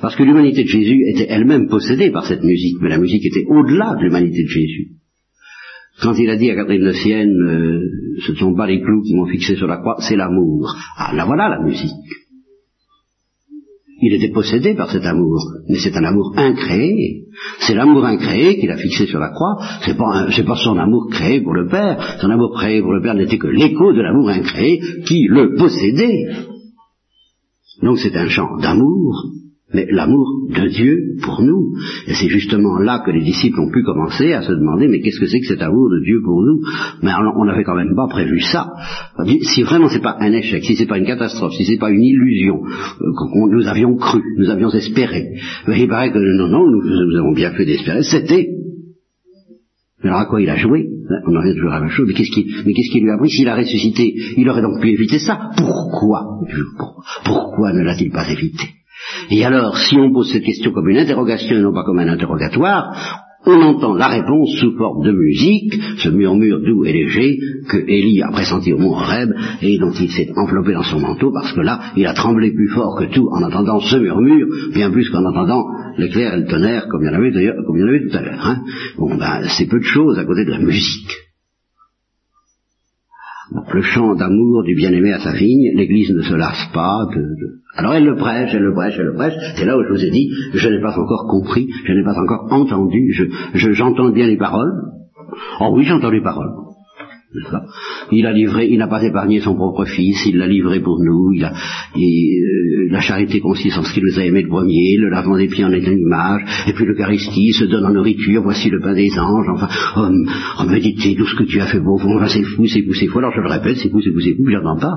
Parce 0.00 0.16
que 0.16 0.22
l'humanité 0.24 0.64
de 0.64 0.68
Jésus 0.68 1.04
était 1.08 1.26
elle-même 1.28 1.68
possédée 1.68 2.10
par 2.10 2.26
cette 2.26 2.42
musique, 2.42 2.76
mais 2.82 2.90
la 2.90 2.98
musique 2.98 3.24
était 3.24 3.44
au-delà 3.48 3.94
de 3.94 4.02
l'humanité 4.02 4.42
de 4.42 4.48
Jésus. 4.48 4.88
Quand 6.02 6.14
il 6.18 6.28
a 6.28 6.36
dit 6.36 6.50
à 6.50 6.54
Catherine 6.54 6.84
de 6.84 6.92
Sienne, 6.92 7.30
euh, 7.30 7.80
ce 8.26 8.32
ne 8.32 8.36
sont 8.36 8.54
pas 8.54 8.66
les 8.66 8.82
clous 8.82 9.02
qui 9.02 9.14
m'ont 9.14 9.26
fixé 9.26 9.56
sur 9.56 9.66
la 9.66 9.78
croix, 9.78 9.96
c'est 10.00 10.16
l'amour. 10.16 10.74
Ah, 10.98 11.14
là 11.14 11.24
voilà 11.24 11.48
la 11.48 11.62
musique. 11.62 11.90
Il 13.98 14.12
était 14.12 14.32
possédé 14.32 14.74
par 14.74 14.90
cet 14.90 15.04
amour, 15.04 15.40
mais 15.68 15.78
c'est 15.78 15.96
un 15.96 16.04
amour 16.04 16.34
incréé. 16.36 17.24
C'est 17.60 17.74
l'amour 17.74 18.04
incréé 18.04 18.58
qu'il 18.58 18.70
a 18.70 18.76
fixé 18.76 19.06
sur 19.06 19.18
la 19.18 19.30
croix. 19.30 19.56
C'est 19.84 19.96
pas, 19.96 20.26
c'est 20.32 20.44
pas 20.44 20.56
son 20.56 20.76
amour 20.76 21.08
créé 21.10 21.40
pour 21.40 21.54
le 21.54 21.66
Père. 21.66 22.18
Son 22.20 22.30
amour 22.30 22.54
créé 22.58 22.82
pour 22.82 22.92
le 22.92 23.00
Père 23.00 23.14
n'était 23.14 23.38
que 23.38 23.46
l'écho 23.46 23.92
de 23.94 24.02
l'amour 24.02 24.28
incréé 24.28 24.80
qui 25.06 25.26
le 25.28 25.54
possédait. 25.54 26.26
Donc 27.82 27.98
c'est 27.98 28.16
un 28.16 28.28
chant 28.28 28.58
d'amour 28.60 29.30
mais 29.74 29.86
l'amour 29.90 30.46
de 30.48 30.68
Dieu 30.68 31.16
pour 31.22 31.42
nous. 31.42 31.74
Et 32.06 32.14
c'est 32.14 32.28
justement 32.28 32.78
là 32.78 33.02
que 33.04 33.10
les 33.10 33.22
disciples 33.22 33.58
ont 33.60 33.70
pu 33.70 33.82
commencer 33.82 34.32
à 34.32 34.42
se 34.42 34.52
demander, 34.52 34.86
mais 34.86 35.00
qu'est-ce 35.00 35.18
que 35.18 35.26
c'est 35.26 35.40
que 35.40 35.46
cet 35.46 35.62
amour 35.62 35.90
de 35.90 36.04
Dieu 36.04 36.20
pour 36.24 36.40
nous? 36.42 36.60
Mais 37.02 37.10
on 37.36 37.44
n'avait 37.44 37.64
quand 37.64 37.74
même 37.74 37.94
pas 37.96 38.06
prévu 38.06 38.40
ça. 38.40 38.72
Si 39.42 39.62
vraiment 39.62 39.88
c'est 39.88 40.02
pas 40.02 40.16
un 40.20 40.32
échec, 40.32 40.64
si 40.64 40.76
c'est 40.76 40.86
pas 40.86 40.98
une 40.98 41.06
catastrophe, 41.06 41.52
si 41.54 41.64
c'est 41.64 41.78
pas 41.78 41.90
une 41.90 42.02
illusion, 42.02 42.62
euh, 42.64 43.48
nous 43.50 43.66
avions 43.66 43.96
cru, 43.96 44.22
nous 44.38 44.50
avions 44.50 44.70
espéré, 44.70 45.32
mais 45.66 45.80
il 45.80 45.88
paraît 45.88 46.12
que 46.12 46.18
non, 46.18 46.48
non, 46.48 46.70
nous, 46.70 47.16
avons 47.18 47.32
bien 47.32 47.50
fait 47.50 47.64
d'espérer, 47.64 48.02
c'était. 48.02 48.48
Mais 50.02 50.10
alors 50.10 50.20
à 50.20 50.26
quoi 50.26 50.40
il 50.40 50.48
a 50.48 50.56
joué? 50.56 50.86
On 51.26 51.34
en 51.34 51.40
revient 51.40 51.54
toujours 51.54 51.72
à 51.72 51.76
la 51.76 51.80
même 51.80 51.90
chose, 51.90 52.06
mais 52.06 52.14
qu'est-ce 52.14 52.30
qui, 52.30 52.46
mais 52.64 52.72
qu'est-ce 52.72 52.92
qui 52.92 53.00
lui 53.00 53.10
a 53.10 53.18
pris? 53.18 53.30
S'il 53.30 53.48
a 53.48 53.56
ressuscité, 53.56 54.14
il 54.36 54.48
aurait 54.48 54.62
donc 54.62 54.80
pu 54.80 54.90
éviter 54.90 55.18
ça. 55.18 55.50
Pourquoi 55.56 56.40
Pourquoi 57.24 57.72
ne 57.72 57.82
l'a-t-il 57.82 58.12
pas 58.12 58.30
évité? 58.30 58.75
Et 59.30 59.44
alors, 59.44 59.76
si 59.76 59.96
on 59.96 60.12
pose 60.12 60.30
cette 60.32 60.44
question 60.44 60.72
comme 60.72 60.88
une 60.88 60.98
interrogation 60.98 61.56
et 61.56 61.62
non 61.62 61.72
pas 61.72 61.84
comme 61.84 61.98
un 61.98 62.08
interrogatoire, 62.08 63.24
on 63.46 63.62
entend 63.62 63.94
la 63.94 64.08
réponse 64.08 64.56
sous 64.58 64.76
forme 64.76 65.04
de 65.04 65.12
musique, 65.12 65.72
ce 65.98 66.08
murmure 66.08 66.60
doux 66.60 66.84
et 66.84 66.92
léger 66.92 67.38
que 67.68 67.76
Élie 67.76 68.20
a 68.22 68.32
pressenti 68.32 68.72
au 68.72 68.78
mont 68.78 68.94
Horeb 68.94 69.30
et 69.62 69.78
dont 69.78 69.92
il 69.92 70.10
s'est 70.10 70.32
enveloppé 70.36 70.72
dans 70.72 70.82
son 70.82 70.98
manteau 70.98 71.30
parce 71.32 71.52
que 71.52 71.60
là, 71.60 71.80
il 71.96 72.06
a 72.06 72.12
tremblé 72.12 72.52
plus 72.52 72.68
fort 72.68 72.98
que 72.98 73.04
tout 73.04 73.28
en 73.30 73.44
entendant 73.44 73.78
ce 73.80 73.96
murmure, 73.96 74.48
bien 74.74 74.90
plus 74.90 75.08
qu'en 75.10 75.24
entendant 75.24 75.64
l'éclair 75.96 76.34
et 76.34 76.40
le 76.40 76.46
tonnerre 76.46 76.88
comme 76.90 77.02
il 77.02 77.06
y 77.06 77.10
en 77.10 77.14
avait, 77.14 77.30
comme 77.30 77.76
il 77.76 77.80
y 77.80 77.84
en 77.84 77.88
avait 77.88 78.08
tout 78.08 78.16
à 78.16 78.22
l'heure. 78.22 78.46
Hein. 78.46 78.62
Bon, 78.98 79.16
ben, 79.16 79.42
c'est 79.56 79.68
peu 79.68 79.78
de 79.78 79.84
choses 79.84 80.18
à 80.18 80.24
côté 80.24 80.44
de 80.44 80.50
la 80.50 80.58
musique 80.58 81.25
le 83.72 83.82
chant 83.82 84.14
d'amour 84.14 84.62
du 84.64 84.74
bien-aimé 84.74 85.12
à 85.12 85.18
sa 85.18 85.32
vigne, 85.32 85.72
l'Église 85.74 86.10
ne 86.10 86.22
se 86.22 86.34
lasse 86.34 86.70
pas. 86.72 87.06
De, 87.14 87.60
Alors 87.74 87.94
elle 87.94 88.04
le 88.04 88.16
prêche, 88.16 88.50
elle 88.54 88.62
le 88.62 88.74
prêche, 88.74 88.94
elle 88.98 89.06
le 89.06 89.14
prêche. 89.14 89.34
C'est 89.56 89.64
là 89.64 89.76
où 89.76 89.82
je 89.82 89.88
vous 89.88 90.04
ai 90.04 90.10
dit, 90.10 90.30
je 90.54 90.68
n'ai 90.68 90.80
pas 90.80 90.98
encore 90.98 91.26
compris, 91.28 91.68
je 91.84 91.92
n'ai 91.92 92.04
pas 92.04 92.18
encore 92.18 92.46
entendu. 92.50 93.12
Je, 93.12 93.72
j'entends 93.72 94.10
bien 94.10 94.26
les 94.26 94.36
paroles. 94.36 94.72
Oh 95.60 95.72
oui, 95.72 95.84
j'entends 95.84 96.10
les 96.10 96.22
paroles. 96.22 96.65
Il 98.12 98.24
a 98.24 98.32
livré, 98.32 98.68
il 98.68 98.78
n'a 98.78 98.86
pas 98.86 99.02
épargné 99.02 99.40
son 99.40 99.54
propre 99.54 99.84
fils, 99.84 100.24
il 100.26 100.38
l'a 100.38 100.46
livré 100.46 100.80
pour 100.80 100.98
nous. 101.00 101.32
Il 101.32 101.44
a, 101.44 101.52
euh, 101.52 102.88
la 102.90 103.00
charité 103.00 103.40
consiste 103.40 103.76
en 103.78 103.82
ce 103.82 103.92
qu'il 103.92 104.04
nous 104.04 104.18
a 104.18 104.24
aimé 104.24 104.42
le 104.42 104.48
premier, 104.48 104.96
le 104.96 105.10
lavement 105.10 105.36
des 105.36 105.48
pieds 105.48 105.64
en 105.64 105.72
est 105.72 105.82
image, 105.82 106.42
et 106.68 106.72
puis 106.72 106.86
l'Eucharistie 106.86 107.52
se 107.52 107.64
donne 107.64 107.84
en 107.84 107.92
nourriture, 107.92 108.42
voici 108.42 108.70
le 108.70 108.80
pain 108.80 108.94
des 108.94 109.10
anges, 109.18 109.48
enfin, 109.52 109.68
oh, 109.96 110.64
méditez 110.70 111.16
tout 111.16 111.26
ce 111.26 111.36
que 111.36 111.44
tu 111.44 111.60
as 111.60 111.66
fait 111.66 111.80
pour 111.80 111.98
vous, 111.98 112.18
c'est 112.28 112.42
fou, 112.42 112.66
c'est 112.66 112.82
fou, 112.82 112.94
c'est 112.94 113.06
fou, 113.06 113.18
alors 113.18 113.32
je 113.34 113.40
le 113.40 113.48
répète, 113.48 113.76
c'est 113.76 113.90
fou, 113.90 114.00
c'est 114.00 114.12
fou, 114.12 114.20
c'est 114.20 114.34
fou, 114.34 114.48
j'entends 114.48 114.78
pas. 114.78 114.96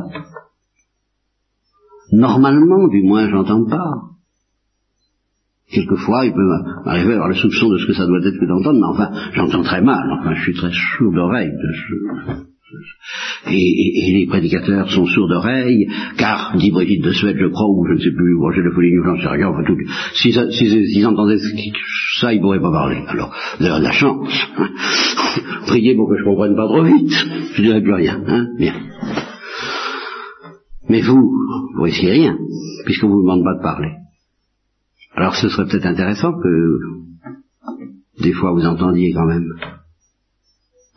Normalement, 2.11 2.87
du 2.87 3.03
moins, 3.03 3.29
j'entends 3.29 3.65
pas. 3.65 4.08
Quelquefois, 5.71 6.25
il 6.25 6.33
peut 6.33 6.47
m'arriver 6.85 7.11
à 7.11 7.15
avoir 7.15 7.29
le 7.29 7.35
soupçon 7.35 7.69
de 7.69 7.77
ce 7.77 7.85
que 7.85 7.93
ça 7.93 8.07
doit 8.07 8.19
être 8.19 8.39
que 8.39 8.45
d'entendre, 8.45 8.79
mais 8.79 8.87
enfin, 8.87 9.11
j'entends 9.33 9.61
très 9.61 9.81
mal, 9.81 10.03
enfin, 10.19 10.33
je 10.33 10.41
suis 10.41 10.53
très 10.53 10.71
sourd 10.71 11.13
d'oreille. 11.13 11.51
Et, 13.47 14.13
les 14.13 14.27
prédicateurs 14.27 14.89
sont 14.89 15.05
sourds 15.05 15.27
d'oreille, 15.27 15.87
car, 16.17 16.55
dit 16.57 16.71
Brigitte 16.71 17.03
de 17.03 17.11
Suède, 17.11 17.37
je 17.39 17.47
crois, 17.47 17.67
ou 17.67 17.85
je 17.87 17.93
ne 17.93 17.99
sais 17.99 18.11
plus, 18.15 18.35
Roger 18.35 18.63
de 18.63 18.71
Foligny, 18.71 18.97
j'en 19.03 19.19
sais 19.19 19.27
rien, 19.27 19.47
enfin 19.47 19.63
tout, 19.63 19.77
s'ils 20.13 20.33
si, 20.33 21.05
entendaient 21.05 21.37
ça, 22.19 22.33
ils 22.33 22.41
pourraient 22.41 22.61
pas 22.61 22.71
parler. 22.71 23.03
Alors, 23.07 23.33
vous 23.59 23.65
avez 23.65 23.79
de 23.79 23.85
la 23.85 23.91
chance. 23.91 24.47
Hein. 24.57 24.69
Priez 25.67 25.95
pour 25.95 26.09
que 26.09 26.17
je 26.17 26.23
comprenne 26.23 26.55
pas 26.55 26.67
trop 26.67 26.83
vite, 26.83 27.13
je 27.53 27.61
dirais 27.61 27.81
plus 27.81 27.93
rien, 27.93 28.21
hein, 28.27 28.47
bien. 28.57 28.73
Mais 30.89 31.01
vous, 31.01 31.31
vous 31.75 31.83
risquez 31.83 32.11
rien, 32.11 32.37
puisqu'on 32.85 33.09
vous 33.09 33.21
demande 33.21 33.43
pas 33.43 33.55
de 33.55 33.61
parler. 33.61 33.89
Alors 35.19 35.35
ce 35.35 35.49
serait 35.49 35.65
peut-être 35.65 35.85
intéressant 35.85 36.31
que 36.31 36.79
des 38.21 38.31
fois 38.31 38.53
vous 38.53 38.65
entendiez 38.65 39.11
quand 39.11 39.25
même 39.25 39.49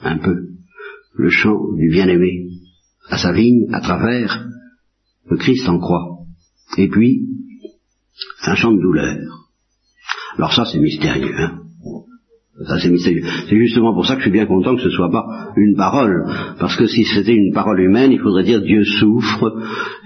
un 0.01 0.19
peu 0.19 0.47
le 1.15 1.29
chant 1.29 1.59
du 1.75 1.91
bien-aimé 1.91 2.47
à 3.09 3.19
sa 3.19 3.33
vigne 3.33 3.67
à 3.73 3.81
travers 3.81 4.47
le 5.29 5.37
Christ 5.39 5.69
en 5.69 5.81
croix. 5.81 6.21
Et 6.79 6.89
puis, 6.89 7.27
un 8.45 8.55
chant 8.55 8.71
de 8.71 8.81
douleur. 8.81 9.19
Alors 10.39 10.53
ça 10.53 10.67
c'est 10.67 10.79
mystérieux, 10.79 11.35
hein 11.37 11.62
c'est 12.55 13.57
justement 13.57 13.95
pour 13.95 14.05
ça 14.07 14.15
que 14.15 14.21
je 14.21 14.25
suis 14.25 14.33
bien 14.33 14.45
content 14.45 14.77
que 14.77 14.83
ce 14.83 14.91
soit 14.91 15.11
pas 15.11 15.53
une 15.57 15.75
parole. 15.75 16.25
Parce 16.61 16.77
que 16.77 16.87
si 16.87 17.05
c'était 17.05 17.35
une 17.35 17.53
parole 17.55 17.81
humaine, 17.81 18.13
il 18.13 18.21
faudrait 18.21 18.45
dire 18.45 18.61
Dieu 18.61 18.85
souffre, 18.85 19.57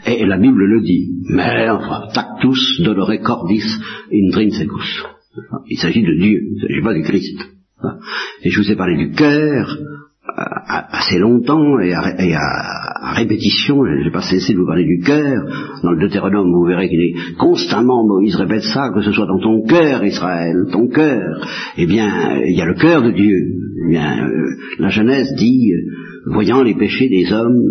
et 0.07 0.25
la 0.25 0.39
Bible 0.39 0.65
le 0.65 0.81
dit. 0.81 1.11
Mais 1.31 1.69
enfin, 1.69 2.07
tactus 2.15 2.81
dolore 2.83 3.13
cordis 3.23 3.65
intrinsecus. 4.13 5.05
Il 5.69 5.79
s'agit 5.79 6.03
de 6.03 6.15
Dieu, 6.15 6.41
il 6.41 6.55
ne 6.55 6.61
s'agit 6.61 6.83
pas 6.83 6.95
du 6.95 7.03
Christ. 7.03 7.39
Et 8.43 8.51
je 8.51 8.61
vous 8.61 8.71
ai 8.71 8.77
parlé 8.77 8.97
du 8.97 9.11
cœur, 9.11 9.77
assez 10.37 11.19
longtemps 11.19 11.79
et 11.81 11.93
à, 11.93 13.13
répétition, 13.15 13.85
je 13.87 14.05
n'ai 14.05 14.11
pas 14.11 14.21
cessé 14.21 14.53
de 14.53 14.59
vous 14.59 14.67
parler 14.67 14.85
du 14.85 15.01
cœur. 15.01 15.43
Dans 15.83 15.93
le 15.93 16.01
Deutéronome, 16.01 16.53
vous 16.53 16.67
verrez 16.67 16.89
qu'il 16.89 17.01
est 17.01 17.37
constamment, 17.39 18.07
Moïse 18.07 18.37
répète 18.37 18.63
ça, 18.63 18.91
que 18.95 19.01
ce 19.01 19.13
soit 19.13 19.27
dans 19.27 19.39
ton 19.39 19.63
cœur, 19.65 20.05
Israël, 20.05 20.67
ton 20.71 20.89
cœur. 20.89 21.41
Eh 21.79 21.87
bien, 21.87 22.43
il 22.45 22.57
y 22.57 22.61
a 22.61 22.67
le 22.67 22.75
cœur 22.75 23.03
de 23.03 23.13
Dieu. 23.13 23.39
Eh 23.87 23.91
bien, 23.91 24.29
euh, 24.29 24.51
la 24.79 24.89
Genèse 24.89 25.35
dit, 25.39 25.73
euh, 25.73 26.33
voyant 26.33 26.63
les 26.63 26.75
péchés 26.75 27.09
des 27.09 27.33
hommes, 27.33 27.63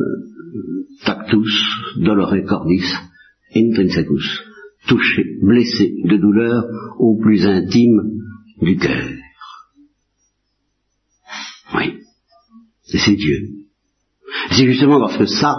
tactus, 1.06 1.54
dolore 1.98 2.36
cordis, 2.48 2.92
intrinsecus, 3.56 4.44
touché, 4.88 5.24
blessé 5.44 5.94
de 6.06 6.18
douleur 6.18 6.64
au 6.98 7.20
plus 7.22 7.46
intime 7.46 8.02
du 8.62 8.78
cœur. 8.78 9.25
C'est 12.86 13.16
Dieu. 13.16 13.40
C'est 14.52 14.66
justement 14.66 15.00
parce 15.00 15.18
que 15.18 15.26
ça, 15.26 15.56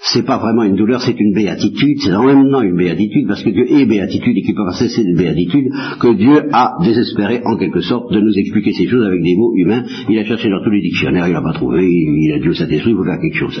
c'est 0.00 0.24
pas 0.24 0.38
vraiment 0.38 0.62
une 0.62 0.76
douleur, 0.76 1.02
c'est 1.02 1.18
une 1.18 1.34
béatitude, 1.34 1.98
c'est 2.00 2.14
en 2.14 2.24
même 2.24 2.50
temps 2.50 2.62
une 2.62 2.76
béatitude, 2.76 3.26
parce 3.26 3.42
que 3.42 3.50
Dieu 3.50 3.66
est 3.68 3.84
béatitude 3.84 4.36
et 4.36 4.42
qu'il 4.42 4.54
peut 4.54 4.64
pas 4.64 4.78
cesser 4.78 5.04
de 5.04 5.16
béatitude, 5.16 5.68
que 6.00 6.14
Dieu 6.14 6.48
a 6.52 6.76
désespéré 6.84 7.40
en 7.44 7.56
quelque 7.56 7.80
sorte 7.80 8.12
de 8.12 8.20
nous 8.20 8.32
expliquer 8.36 8.72
ces 8.72 8.86
choses 8.86 9.04
avec 9.04 9.22
des 9.22 9.36
mots 9.36 9.54
humains. 9.56 9.84
Il 10.08 10.18
a 10.18 10.24
cherché 10.24 10.48
dans 10.50 10.62
tous 10.62 10.70
les 10.70 10.82
dictionnaires, 10.82 11.26
il 11.26 11.32
n'a 11.32 11.42
pas 11.42 11.52
trouvé, 11.52 11.84
il 11.84 12.32
a 12.32 12.38
dit 12.38 12.48
au 12.48 12.54
Saint-Esprit, 12.54 12.92
vous 12.92 13.04
faire 13.04 13.20
quelque 13.20 13.38
chose. 13.38 13.60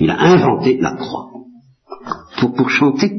Il 0.00 0.10
a 0.10 0.20
inventé 0.20 0.78
la 0.80 0.94
croix. 0.94 1.26
Pour, 2.40 2.54
pour 2.54 2.70
chanter, 2.70 3.10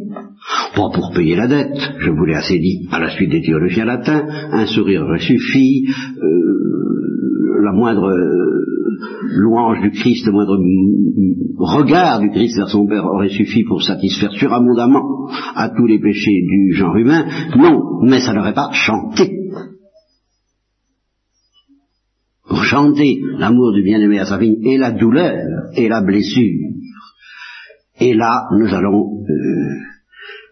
pas 0.76 0.90
pour 0.94 1.12
payer 1.14 1.36
la 1.36 1.48
dette, 1.48 1.94
je 2.00 2.10
vous 2.10 2.26
l'ai 2.26 2.36
assez 2.36 2.60
dit 2.60 2.88
à 2.92 3.00
la 3.00 3.10
suite 3.10 3.32
des 3.32 3.42
théologiens 3.42 3.86
latins, 3.86 4.26
un 4.52 4.66
sourire 4.66 5.06
suffit, 5.20 5.88
euh, 6.22 7.64
la 7.64 7.74
moindre 7.74 8.08
louange 9.24 9.82
du 9.82 9.92
Christ, 9.92 10.26
le 10.26 10.32
moindre 10.32 10.58
regard 11.60 12.20
du 12.20 12.30
Christ 12.30 12.58
vers 12.58 12.70
son 12.70 12.88
Père 12.88 13.06
aurait 13.06 13.30
suffi 13.30 13.64
pour 13.64 13.82
satisfaire 13.84 14.32
surabondamment 14.32 15.30
à 15.56 15.70
tous 15.70 15.86
les 15.86 16.00
péchés 16.00 16.42
du 16.48 16.74
genre 16.74 16.96
humain. 16.96 17.26
Non, 17.58 18.02
mais 18.04 18.20
ça 18.20 18.34
n'aurait 18.34 18.54
pas 18.54 18.72
chanté. 18.72 19.36
Pour 22.48 22.64
chanter 22.64 23.22
l'amour 23.38 23.74
du 23.74 23.84
bien-aimé 23.84 24.20
à 24.20 24.26
sa 24.26 24.40
fille 24.40 24.58
et 24.64 24.78
la 24.78 24.92
douleur 24.92 25.70
et 25.76 25.88
la 25.88 26.02
blessure. 26.02 26.70
Et 28.00 28.14
là, 28.14 28.48
nous 28.58 28.74
allons, 28.74 29.22
euh, 29.22 29.76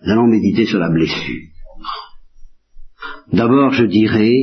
nous 0.06 0.12
allons 0.12 0.28
méditer 0.28 0.66
sur 0.66 0.80
la 0.80 0.90
blessure. 0.90 1.48
D'abord, 3.32 3.72
je 3.72 3.86
dirais, 3.86 4.34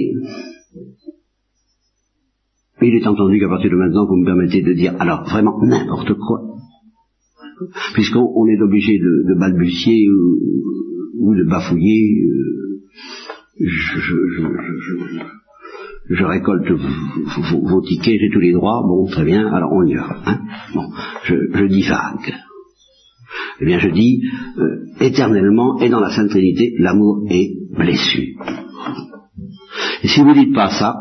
il 2.82 2.94
est 2.94 3.06
entendu 3.06 3.38
qu'à 3.38 3.48
partir 3.48 3.70
de 3.70 3.76
maintenant, 3.76 4.06
vous 4.06 4.16
me 4.16 4.24
permettez 4.24 4.62
de 4.62 4.72
dire 4.72 4.94
alors 4.98 5.24
vraiment 5.24 5.58
n'importe 5.62 6.14
quoi. 6.14 6.40
Puisqu'on 7.94 8.46
est 8.48 8.60
obligé 8.60 8.98
de, 8.98 9.38
balbutier 9.38 10.08
ou, 10.08 11.34
de 11.34 11.44
bafouiller, 11.44 12.26
euh, 12.26 12.80
je, 16.10 16.24
récolte 16.24 16.70
vos, 16.70 17.80
tickets, 17.82 18.20
j'ai 18.20 18.30
tous 18.30 18.40
les 18.40 18.52
droits, 18.52 18.82
bon, 18.84 19.06
très 19.06 19.24
bien, 19.24 19.46
alors 19.52 19.72
on 19.72 19.86
y 19.86 19.94
va. 19.94 20.16
Hein 20.26 20.40
bon, 20.74 20.90
je, 21.24 21.64
dis 21.66 21.82
vague. 21.88 22.34
Eh 23.60 23.64
bien, 23.64 23.78
je 23.78 23.88
dis 23.88 24.22
euh, 24.58 24.86
éternellement 25.00 25.78
et 25.78 25.88
dans 25.88 26.00
la 26.00 26.10
Sainte 26.10 26.30
Trinité, 26.30 26.74
l'amour 26.78 27.24
est 27.30 27.52
blessure. 27.76 28.34
Et 30.02 30.08
si 30.08 30.20
vous 30.20 30.30
ne 30.30 30.34
dites 30.34 30.54
pas 30.54 30.70
ça, 30.70 30.96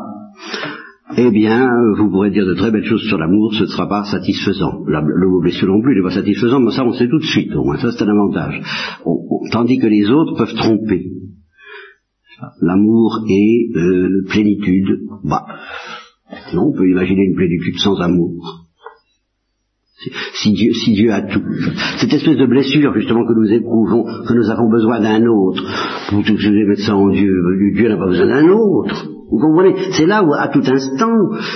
eh 1.16 1.30
bien, 1.30 1.68
vous 1.96 2.10
pourrez 2.10 2.30
dire 2.30 2.46
de 2.46 2.54
très 2.54 2.70
belles 2.70 2.84
choses 2.84 3.06
sur 3.08 3.18
l'amour, 3.18 3.54
ce 3.54 3.62
ne 3.62 3.68
sera 3.68 3.88
pas 3.88 4.04
satisfaisant. 4.04 4.84
le 4.86 5.28
mot 5.28 5.40
blessure 5.40 5.68
non 5.68 5.80
plus 5.82 5.96
n'est 5.96 6.02
pas 6.02 6.14
satisfaisant, 6.14 6.60
mais 6.60 6.72
ça 6.72 6.84
on 6.84 6.92
sait 6.92 7.08
tout 7.08 7.18
de 7.18 7.24
suite, 7.24 7.54
au 7.54 7.64
moins 7.64 7.76
ça 7.76 7.92
c'est 7.92 8.04
un 8.04 8.08
avantage. 8.08 8.60
tandis 9.52 9.78
que 9.78 9.86
les 9.86 10.10
autres 10.10 10.36
peuvent 10.36 10.54
tromper. 10.54 11.04
L'amour 12.60 13.24
est 13.28 13.76
euh, 13.76 14.24
plénitude. 14.28 14.98
Bah, 15.24 15.46
non, 16.52 16.68
on 16.68 16.76
peut 16.76 16.88
imaginer 16.88 17.24
une 17.24 17.36
plénitude 17.36 17.78
sans 17.78 17.98
amour. 18.00 18.64
Si 20.34 20.52
Dieu, 20.52 20.72
si 20.72 20.92
Dieu 20.92 21.12
a 21.12 21.22
tout. 21.22 21.42
Cette 21.98 22.12
espèce 22.12 22.36
de 22.36 22.46
blessure, 22.46 22.92
justement, 22.94 23.24
que 23.24 23.32
nous 23.32 23.50
éprouvons, 23.50 24.04
que 24.04 24.34
nous 24.34 24.50
avons 24.50 24.68
besoin 24.68 25.00
d'un 25.00 25.24
autre. 25.26 25.62
Vous 26.12 26.22
devez 26.22 26.66
mettre 26.66 26.82
ça 26.82 26.94
en 26.94 27.08
Dieu. 27.08 27.32
Dieu 27.74 27.88
n'a 27.88 27.96
pas 27.96 28.08
besoin 28.08 28.26
d'un 28.26 28.48
autre. 28.48 29.13
Vous 29.30 29.38
comprenez? 29.38 29.74
C'est 29.92 30.06
là 30.06 30.22
où, 30.22 30.32
à 30.34 30.48
tout 30.48 30.62
instant, 30.66 31.12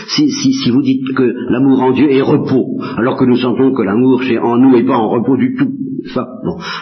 si, 0.08 0.70
vous 0.70 0.82
dites 0.82 1.14
que 1.16 1.22
l'amour 1.50 1.80
en 1.82 1.92
Dieu 1.92 2.10
est 2.10 2.22
repos, 2.22 2.66
alors 2.96 3.16
que 3.16 3.24
nous 3.24 3.36
sentons 3.36 3.72
que 3.74 3.82
l'amour 3.82 4.20
en 4.42 4.56
nous 4.58 4.72
n'est 4.72 4.86
pas 4.86 4.96
en 4.96 5.10
repos 5.10 5.36
du 5.36 5.54
tout. 5.54 5.72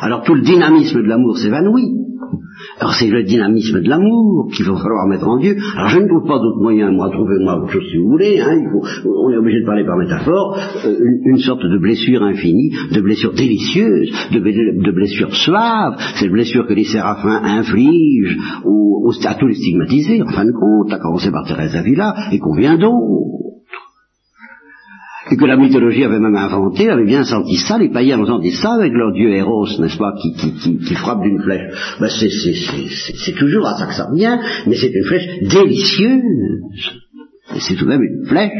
Alors 0.00 0.22
tout 0.22 0.34
le 0.34 0.42
dynamisme 0.42 1.02
de 1.02 1.08
l'amour 1.08 1.36
s'évanouit. 1.38 2.05
Alors 2.80 2.94
c'est 2.94 3.08
le 3.08 3.22
dynamisme 3.22 3.82
de 3.82 3.88
l'amour 3.88 4.48
qu'il 4.54 4.66
va 4.66 4.76
falloir 4.76 5.06
mettre 5.08 5.28
en 5.28 5.38
Dieu. 5.38 5.56
Alors 5.76 5.88
je 5.88 5.98
ne 5.98 6.08
trouve 6.08 6.26
pas 6.26 6.38
d'autre 6.38 6.60
moyen, 6.60 6.90
moi, 6.92 7.10
trouvez-moi 7.10 7.62
autre 7.62 7.72
chose 7.72 7.84
si 7.90 7.98
vous 7.98 8.08
voulez, 8.10 8.40
hein, 8.40 8.54
il 8.54 8.68
faut, 8.70 9.08
on 9.08 9.30
est 9.30 9.36
obligé 9.36 9.60
de 9.60 9.66
parler 9.66 9.84
par 9.84 9.96
métaphore, 9.96 10.58
euh, 10.84 10.96
une, 11.24 11.38
sorte 11.38 11.62
de 11.62 11.78
blessure 11.78 12.22
infinie, 12.22 12.70
de 12.92 13.00
blessure 13.00 13.32
délicieuse, 13.32 14.10
de, 14.32 14.90
blessure 14.90 15.34
suave, 15.34 15.96
cette 16.16 16.30
blessure 16.30 16.66
que 16.66 16.74
les 16.74 16.84
séraphins 16.84 17.42
infligent 17.44 18.36
à 19.24 19.34
tous 19.34 19.46
les 19.46 19.54
stigmatisés, 19.54 20.22
en 20.22 20.32
fin 20.32 20.44
de 20.44 20.52
compte, 20.52 20.92
à 20.92 20.98
commencer 20.98 21.30
par 21.30 21.46
Thérèse 21.46 21.72
d'Avila, 21.72 22.14
et 22.32 22.40
vient 22.58 22.76
d'autres 22.76 23.45
et 25.30 25.36
que 25.36 25.44
la 25.44 25.56
mythologie 25.56 26.04
avait 26.04 26.20
même 26.20 26.36
inventé, 26.36 26.88
avait 26.88 27.04
bien 27.04 27.24
senti 27.24 27.56
ça, 27.56 27.78
les 27.78 27.90
païens 27.90 28.20
ont 28.20 28.26
senti 28.26 28.52
ça 28.52 28.74
avec 28.74 28.92
leur 28.92 29.12
dieu 29.12 29.30
Eros, 29.30 29.66
n'est-ce 29.80 29.98
pas, 29.98 30.14
qui, 30.20 30.32
qui, 30.34 30.78
qui, 30.78 30.94
frappe 30.94 31.22
d'une 31.22 31.42
flèche. 31.42 31.96
Ben 32.00 32.08
c'est 32.08 33.34
toujours 33.36 33.66
à 33.66 33.76
ça 33.76 33.86
que 33.86 33.94
ça 33.94 34.06
revient, 34.08 34.38
mais 34.66 34.76
c'est 34.76 34.92
une 34.92 35.04
flèche 35.04 35.26
délicieuse. 35.42 37.02
C'est 37.58 37.74
tout 37.74 37.84
de 37.84 37.90
même 37.90 38.02
une 38.02 38.26
flèche. 38.26 38.52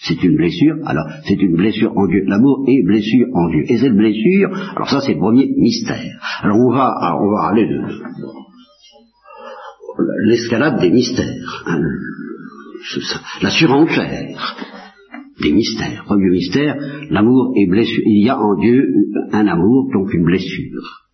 C'est 0.00 0.22
une 0.22 0.36
blessure, 0.36 0.76
alors 0.86 1.06
c'est 1.26 1.40
une 1.42 1.56
blessure 1.56 1.92
en 1.96 2.06
Dieu. 2.06 2.22
L'amour 2.26 2.64
est 2.68 2.84
blessure 2.84 3.26
en 3.34 3.48
Dieu. 3.48 3.64
Et 3.68 3.78
cette 3.78 3.96
blessure, 3.96 4.50
alors 4.76 4.88
ça 4.88 5.00
c'est 5.00 5.14
le 5.14 5.18
premier 5.18 5.48
mystère. 5.56 6.40
Alors 6.42 6.56
on 6.56 6.72
va, 6.72 7.18
on 7.20 7.30
va 7.32 7.48
aller 7.50 7.66
de 7.66 7.80
l'escalade 10.26 10.80
des 10.80 10.90
mystères, 10.90 11.64
hein, 11.66 11.80
la 13.42 13.50
surenchère 13.50 14.56
des 15.40 15.52
mystères. 15.52 16.04
Premier 16.04 16.30
mystère, 16.30 16.76
l'amour 17.10 17.52
est 17.56 17.68
blessure. 17.68 18.02
Il 18.06 18.24
y 18.24 18.28
a 18.28 18.38
en 18.38 18.58
Dieu 18.58 18.84
un 19.32 19.46
amour, 19.46 19.90
donc 19.92 20.12
une 20.12 20.24
blessure. 20.24 21.06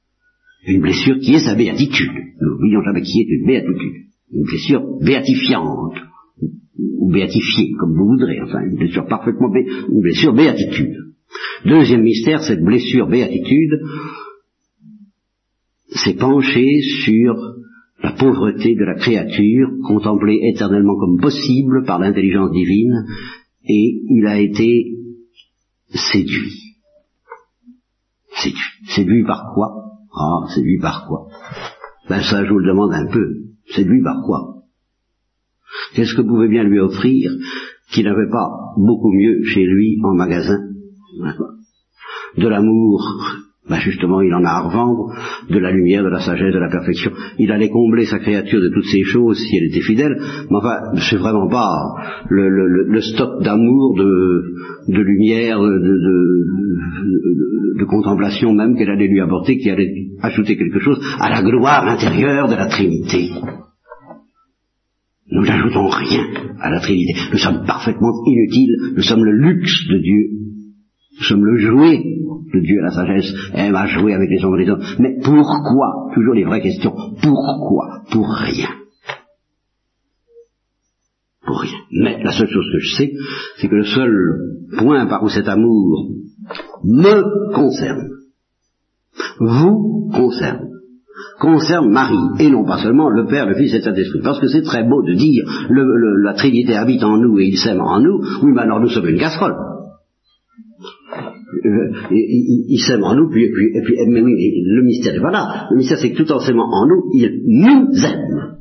Une 0.67 0.81
blessure 0.81 1.19
qui 1.19 1.35
est 1.35 1.45
sa 1.45 1.55
béatitude. 1.55 2.13
Nous 2.41 2.51
n'oublions 2.51 2.83
jamais 2.83 3.03
qui 3.03 3.21
est 3.21 3.29
une 3.29 3.47
béatitude. 3.47 4.05
Une 4.33 4.45
blessure 4.45 4.83
béatifiante, 5.03 5.99
ou 6.77 7.13
béatifiée, 7.13 7.73
comme 7.79 7.95
vous 7.97 8.09
voudrez, 8.09 8.41
enfin, 8.41 8.61
une 8.65 8.77
blessure 8.77 9.07
parfaitement 9.07 9.51
bé... 9.51 9.67
une 9.91 10.01
blessure 10.01 10.35
béatitude. 10.35 10.97
Deuxième 11.65 12.03
mystère, 12.03 12.43
cette 12.43 12.63
blessure 12.63 13.09
béatitude 13.09 13.81
s'est 15.89 16.17
penchée 16.17 16.81
sur 17.05 17.35
la 18.03 18.13
pauvreté 18.13 18.75
de 18.75 18.85
la 18.85 18.95
créature, 18.95 19.69
contemplée 19.87 20.41
éternellement 20.53 20.97
comme 20.99 21.21
possible 21.21 21.85
par 21.87 21.99
l'intelligence 21.99 22.53
divine, 22.53 23.07
et 23.67 24.03
il 24.09 24.27
a 24.27 24.39
été 24.39 24.97
séduit. 25.91 26.77
Séduit. 28.37 28.61
Séduit 28.89 29.25
par 29.25 29.53
quoi? 29.55 29.69
Ah, 30.15 30.49
séduit 30.55 30.79
par 30.81 31.07
quoi? 31.07 31.29
Ben 32.09 32.23
ça, 32.23 32.45
je 32.45 32.51
vous 32.51 32.59
le 32.59 32.69
demande 32.69 32.93
un 32.93 33.07
peu. 33.07 33.27
Séduit 33.75 34.03
par 34.03 34.23
quoi? 34.25 34.65
Qu'est-ce 35.95 36.15
que 36.15 36.23
pouvait 36.23 36.49
bien 36.49 36.65
lui 36.65 36.81
offrir 36.81 37.31
qu'il 37.91 38.05
n'avait 38.05 38.31
pas 38.31 38.49
beaucoup 38.77 39.13
mieux 39.13 39.43
chez 39.45 39.65
lui 39.65 39.99
en 40.05 40.15
magasin? 40.15 40.59
De 42.37 42.49
l'amour 42.49 43.01
ben 43.69 43.79
justement, 43.79 44.21
il 44.21 44.35
en 44.35 44.45
a 44.45 44.51
à 44.51 44.61
revendre 44.61 45.15
de 45.49 45.59
la 45.59 45.71
lumière, 45.71 46.05
de 46.05 46.11
la 46.11 46.21
sagesse, 46.21 46.53
de 46.53 46.59
la 46.59 46.69
perfection. 46.69 47.13
Il 47.39 47.51
allait 47.51 47.71
combler 47.71 48.05
sa 48.05 48.19
créature 48.19 48.61
de 48.61 48.69
toutes 48.69 48.85
ces 48.85 49.05
choses 49.05 49.39
si 49.39 49.57
elle 49.57 49.71
était 49.71 49.81
fidèle, 49.81 50.17
mais 50.51 50.57
enfin, 50.59 50.77
c'est 50.97 51.17
vraiment 51.17 51.49
pas 51.49 51.71
le, 52.29 53.01
stock 53.01 53.43
d'amour, 53.43 53.97
de, 53.97 55.01
lumière, 55.01 55.59
de, 55.61 55.79
de, 55.79 56.45
de 57.79 57.85
contemplation 57.85 58.53
même 58.53 58.77
qu'elle 58.77 58.91
allait 58.91 59.09
lui 59.09 59.21
apporter, 59.21 59.57
qui 59.57 59.71
allait 59.71 60.09
ajouter 60.21 60.57
quelque 60.57 60.81
chose 60.81 61.01
à 61.19 61.31
la 61.31 61.43
gloire 61.43 61.89
intérieure 61.89 62.49
de 62.49 62.57
la 62.57 62.67
Trinité. 62.67 63.31
Nous 65.31 65.43
n'ajoutons 65.43 65.89
rien 65.89 66.25
à 66.61 66.71
la 66.71 66.81
Trinité. 66.81 67.15
Nous 67.33 67.39
sommes 67.39 67.65
parfaitement 67.67 68.13
inutiles. 68.27 68.77
Nous 68.95 69.03
sommes 69.03 69.25
le 69.25 69.33
luxe 69.33 69.89
de 69.89 69.99
Dieu. 69.99 70.54
Nous 71.17 71.25
sommes 71.25 71.45
le 71.45 71.59
jouet 71.59 72.03
de 72.53 72.61
Dieu 72.61 72.81
la 72.81 72.91
sagesse 72.91 73.33
aime 73.55 73.75
à 73.75 73.87
jouer 73.87 74.15
avec 74.15 74.29
les 74.31 74.45
hommes 74.45 74.59
et 74.59 74.65
les 74.65 74.71
hommes. 74.71 74.83
Mais 74.99 75.17
pourquoi? 75.23 76.11
Toujours 76.15 76.35
les 76.35 76.45
vraies 76.45 76.61
questions. 76.61 76.95
Pourquoi? 77.23 78.03
Pour 78.11 78.29
rien. 78.29 78.69
Pour 81.45 81.61
rien. 81.61 81.79
Mais 81.93 82.23
la 82.23 82.33
seule 82.33 82.49
chose 82.49 82.67
que 82.73 82.79
je 82.79 82.97
sais, 82.97 83.13
c'est 83.59 83.69
que 83.69 83.75
le 83.75 83.85
seul 83.85 84.11
point 84.79 85.07
par 85.07 85.23
où 85.23 85.29
cet 85.29 85.49
amour 85.49 86.11
me 86.85 87.53
concerne, 87.55 88.09
vous 89.39 90.11
concerne, 90.13 90.69
concerne 91.39 91.91
Marie, 91.91 92.17
et 92.41 92.51
non 92.51 92.65
pas 92.65 92.79
seulement 92.79 93.09
le 93.09 93.27
Père, 93.27 93.47
le 93.47 93.55
Fils 93.55 93.73
et 93.73 93.79
le 93.79 93.83
Saint-Esprit. 93.85 94.21
Parce 94.23 94.41
que 94.41 94.49
c'est 94.49 94.63
très 94.63 94.85
beau 94.85 95.03
de 95.03 95.15
dire 95.15 95.45
la 96.25 96.35
Trinité 96.35 96.75
habite 96.75 97.05
en 97.05 97.19
nous 97.19 97.39
et 97.39 97.47
il 97.47 97.59
s'aime 97.59 97.81
en 97.81 98.01
nous, 98.01 98.21
oui, 98.43 98.53
mais 98.55 98.63
alors 98.63 98.81
nous 98.81 98.89
sommes 98.89 99.09
une 99.09 99.19
casserole. 99.19 99.55
Euh, 101.65 101.93
il, 102.11 102.79
s'aime 102.87 103.05
en 103.05 103.15
nous, 103.15 103.31
puis, 103.31 103.51
puis, 103.51 103.67
et 103.75 103.83
puis 103.83 103.97
mais 104.09 104.21
le 104.21 104.83
mystère 104.85 105.15
est 105.15 105.19
voilà. 105.19 105.67
Le 105.71 105.77
mystère, 105.79 105.99
c'est 105.99 106.13
que 106.13 106.23
tout 106.23 106.31
en 106.31 106.39
s'aimant 106.39 106.69
en 106.71 106.87
nous, 106.87 107.11
il 107.15 107.43
nous 107.47 108.05
aime. 108.05 108.59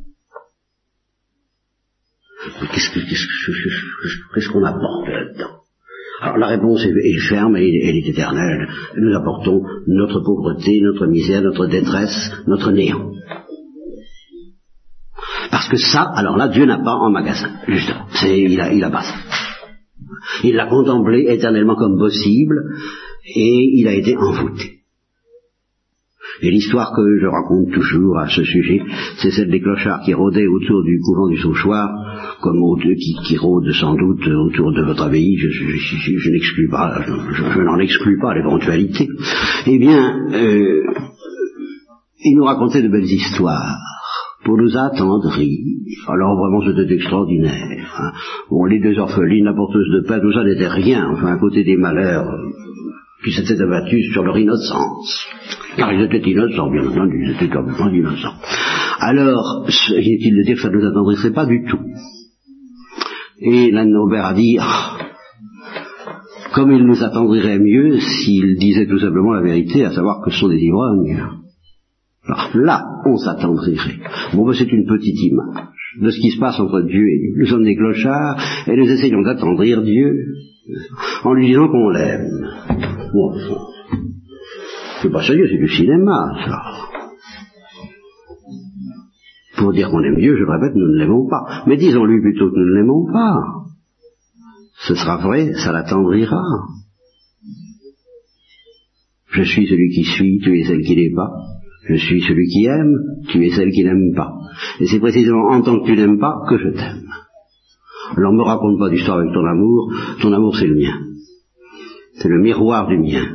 Qu'est-ce 2.71 4.49
qu'on 4.49 4.63
apporte 4.63 5.07
là-dedans? 5.07 5.63
Alors 6.21 6.37
la 6.37 6.47
réponse 6.47 6.85
est, 6.85 7.19
ferme, 7.27 7.57
elle, 7.57 7.63
elle, 7.63 7.97
est 7.97 8.07
éternelle. 8.07 8.69
Nous 8.95 9.13
apportons 9.13 9.63
notre 9.87 10.21
pauvreté, 10.21 10.79
notre 10.81 11.05
misère, 11.07 11.41
notre 11.41 11.67
détresse, 11.67 12.31
notre 12.47 12.71
néant. 12.71 13.11
Parce 15.51 15.67
que 15.67 15.77
ça, 15.77 16.03
alors 16.15 16.37
là, 16.37 16.47
Dieu 16.47 16.65
n'a 16.65 16.79
pas 16.79 16.95
en 16.95 17.09
magasin, 17.09 17.49
justement. 17.67 18.05
il 18.23 18.61
a, 18.61 18.71
il 18.71 18.83
a 18.83 18.89
pas 18.89 19.01
ça. 19.01 19.42
Il 20.43 20.55
l'a 20.55 20.67
contemplé 20.67 21.25
éternellement 21.29 21.75
comme 21.75 21.97
possible, 21.97 22.55
et 23.25 23.71
il 23.79 23.87
a 23.87 23.93
été 23.93 24.15
envoûté. 24.17 24.79
Et 26.41 26.49
l'histoire 26.49 26.93
que 26.95 27.19
je 27.21 27.27
raconte 27.27 27.71
toujours 27.71 28.17
à 28.17 28.27
ce 28.27 28.43
sujet, 28.43 28.81
c'est 29.17 29.31
celle 29.31 29.49
des 29.49 29.61
clochards 29.61 30.01
qui 30.03 30.13
rôdaient 30.13 30.47
autour 30.47 30.83
du 30.83 30.99
couvent 30.99 31.29
du 31.29 31.37
Sauchoir, 31.37 31.89
comme 32.41 32.59
qui, 32.81 33.15
qui 33.25 33.37
rôdent 33.37 33.71
sans 33.71 33.95
doute 33.95 34.27
autour 34.27 34.73
de 34.73 34.83
votre 34.83 35.03
abbaye, 35.03 35.37
je, 35.37 35.47
je, 35.47 36.29
n'exclus 36.31 36.69
pas, 36.69 37.01
je, 37.05 37.61
n'en 37.61 37.79
exclus 37.79 38.19
pas 38.19 38.33
l'éventualité. 38.33 39.07
Eh 39.67 39.79
bien, 39.79 40.27
euh, 40.33 40.83
ils 42.25 42.35
nous 42.35 42.43
racontaient 42.43 42.81
de 42.81 42.89
belles 42.89 43.03
histoires 43.03 43.77
pour 44.43 44.57
nous 44.57 44.77
attendrir. 44.77 45.49
Alors 46.07 46.37
vraiment 46.37 46.61
c'était 46.65 46.93
extraordinaire. 46.93 47.95
Hein. 47.99 48.11
Bon, 48.49 48.65
les 48.65 48.79
deux 48.79 48.97
orphelines, 48.99 49.45
la 49.45 49.53
porteuse 49.53 49.89
de 49.93 50.07
pain, 50.07 50.19
tout 50.19 50.33
ça 50.33 50.43
n'était 50.43 50.67
rien, 50.67 51.09
enfin 51.11 51.33
à 51.33 51.37
côté 51.37 51.63
des 51.63 51.77
malheurs 51.77 52.27
qui 53.23 53.31
s'étaient 53.31 53.61
abattus 53.61 54.11
sur 54.11 54.23
leur 54.23 54.37
innocence. 54.37 55.27
Car 55.77 55.91
ils 55.93 56.01
étaient 56.01 56.29
innocents, 56.29 56.69
bien 56.69 56.87
entendu, 56.87 57.25
ils 57.25 57.31
étaient 57.31 57.53
complètement 57.53 57.89
innocents. 57.89 58.35
Alors, 58.99 59.65
inutile 59.89 60.37
de 60.37 60.43
dire 60.45 60.55
que 60.55 60.61
ça 60.61 60.69
ne 60.69 60.77
nous 60.77 60.87
attendrissait 60.87 61.31
pas 61.31 61.45
du 61.45 61.65
tout. 61.65 61.79
Et 63.39 63.71
l'Anne 63.71 63.95
Aubert 63.95 64.25
a 64.25 64.33
dit, 64.33 64.57
ah, 64.59 64.97
comme 66.53 66.71
il 66.71 66.85
nous 66.85 67.03
attendrirait 67.03 67.59
mieux 67.59 67.99
s'il 67.99 68.55
disait 68.57 68.87
tout 68.87 68.99
simplement 68.99 69.33
la 69.33 69.41
vérité, 69.41 69.83
à 69.85 69.91
savoir 69.91 70.21
que 70.23 70.31
ce 70.31 70.39
sont 70.39 70.49
des 70.49 70.59
ivrognes. 70.59 71.42
Alors 72.25 72.49
là, 72.55 73.01
on 73.05 73.17
s'attendrirait. 73.17 73.99
Bon, 74.33 74.45
ben, 74.45 74.53
c'est 74.53 74.71
une 74.71 74.85
petite 74.85 75.19
image 75.21 75.67
de 75.99 76.09
ce 76.09 76.19
qui 76.19 76.31
se 76.31 76.39
passe 76.39 76.59
entre 76.59 76.81
Dieu 76.81 77.01
et 77.01 77.19
nous. 77.19 77.39
Nous 77.39 77.47
sommes 77.47 77.65
des 77.65 77.75
clochards 77.75 78.37
et 78.67 78.75
nous 78.75 78.89
essayons 78.89 79.21
d'attendrir 79.21 79.81
Dieu 79.81 80.25
en 81.23 81.33
lui 81.33 81.47
disant 81.47 81.67
qu'on 81.67 81.89
l'aime. 81.89 82.47
Bon, 83.13 83.35
c'est 85.01 85.11
pas 85.11 85.21
sérieux, 85.23 85.47
c'est 85.51 85.57
du 85.57 85.67
cinéma, 85.67 86.31
ça. 86.45 86.61
Pour 89.57 89.73
dire 89.73 89.89
qu'on 89.89 90.03
aime 90.03 90.17
Dieu, 90.17 90.35
je 90.35 90.45
répète, 90.45 90.75
nous 90.75 90.93
ne 90.93 90.99
l'aimons 90.99 91.27
pas. 91.29 91.63
Mais 91.67 91.77
disons-lui 91.77 92.21
plutôt 92.21 92.49
que 92.49 92.55
nous 92.55 92.65
ne 92.65 92.75
l'aimons 92.75 93.05
pas. 93.11 93.39
Ce 94.87 94.95
sera 94.95 95.17
vrai, 95.17 95.53
ça 95.53 95.71
l'attendrira. 95.71 96.41
Je 99.27 99.43
suis 99.43 99.67
celui 99.67 99.89
qui 99.89 100.03
suit, 100.03 100.39
tu 100.43 100.59
es 100.59 100.63
celle 100.63 100.81
qui 100.81 100.95
n'est 100.95 101.13
pas. 101.13 101.31
Je 101.89 101.95
suis 101.95 102.21
celui 102.21 102.47
qui 102.47 102.65
aime, 102.65 102.95
tu 103.27 103.45
es 103.45 103.49
celle 103.49 103.71
qui 103.71 103.83
n'aime 103.83 104.13
pas. 104.15 104.33
Et 104.79 104.85
c'est 104.85 104.99
précisément 104.99 105.49
en 105.49 105.61
tant 105.61 105.79
que 105.79 105.85
tu 105.85 105.95
n'aimes 105.95 106.19
pas 106.19 106.35
que 106.47 106.57
je 106.57 106.69
t'aime. 106.69 107.03
Alors 108.15 108.33
me 108.33 108.43
raconte 108.43 108.79
pas 108.79 108.89
d'histoire 108.89 109.19
avec 109.19 109.33
ton 109.33 109.45
amour, 109.45 109.91
ton 110.21 110.31
amour 110.33 110.55
c'est 110.55 110.67
le 110.67 110.75
mien. 110.75 110.97
C'est 112.15 112.29
le 112.29 112.39
miroir 112.39 112.87
du 112.87 112.97
mien. 112.97 113.25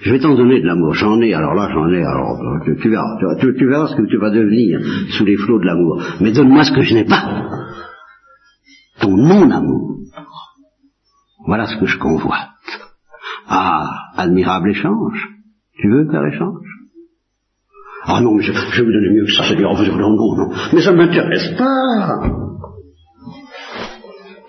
Je 0.00 0.10
vais 0.10 0.20
t'en 0.20 0.34
donner 0.34 0.60
de 0.60 0.66
l'amour, 0.66 0.94
j'en 0.94 1.20
ai, 1.20 1.34
alors 1.34 1.54
là 1.54 1.68
j'en 1.72 1.88
ai, 1.90 2.02
alors 2.02 2.38
tu, 2.64 2.88
verras, 2.88 3.16
tu, 3.38 3.66
verras 3.66 3.88
ce 3.88 3.96
que 3.96 4.08
tu 4.08 4.16
vas 4.16 4.30
devenir 4.30 4.80
sous 5.10 5.24
les 5.24 5.36
flots 5.36 5.60
de 5.60 5.66
l'amour. 5.66 6.02
Mais 6.20 6.32
donne-moi 6.32 6.64
ce 6.64 6.72
que 6.72 6.82
je 6.82 6.94
n'ai 6.94 7.04
pas. 7.04 7.48
Ton 9.00 9.16
non-amour. 9.16 9.98
Voilà 11.46 11.66
ce 11.66 11.76
que 11.76 11.86
je 11.86 11.98
convoite. 11.98 12.48
Ah, 13.46 13.90
admirable 14.16 14.70
échange. 14.70 15.28
Tu 15.74 15.90
veux 15.90 16.08
faire 16.10 16.24
échange? 16.26 16.71
Ah 18.04 18.20
non, 18.20 18.34
mais 18.34 18.42
je, 18.42 18.52
vais 18.52 18.82
vous 18.82 18.92
donner 18.92 19.10
mieux 19.10 19.26
que 19.26 19.32
ça, 19.32 19.44
c'est 19.48 19.56
oh, 19.56 19.76
non, 19.96 20.10
non, 20.10 20.36
non, 20.36 20.54
mais 20.72 20.80
ça 20.80 20.92
ne 20.92 20.96
m'intéresse 20.96 21.50
pas. 21.56 22.18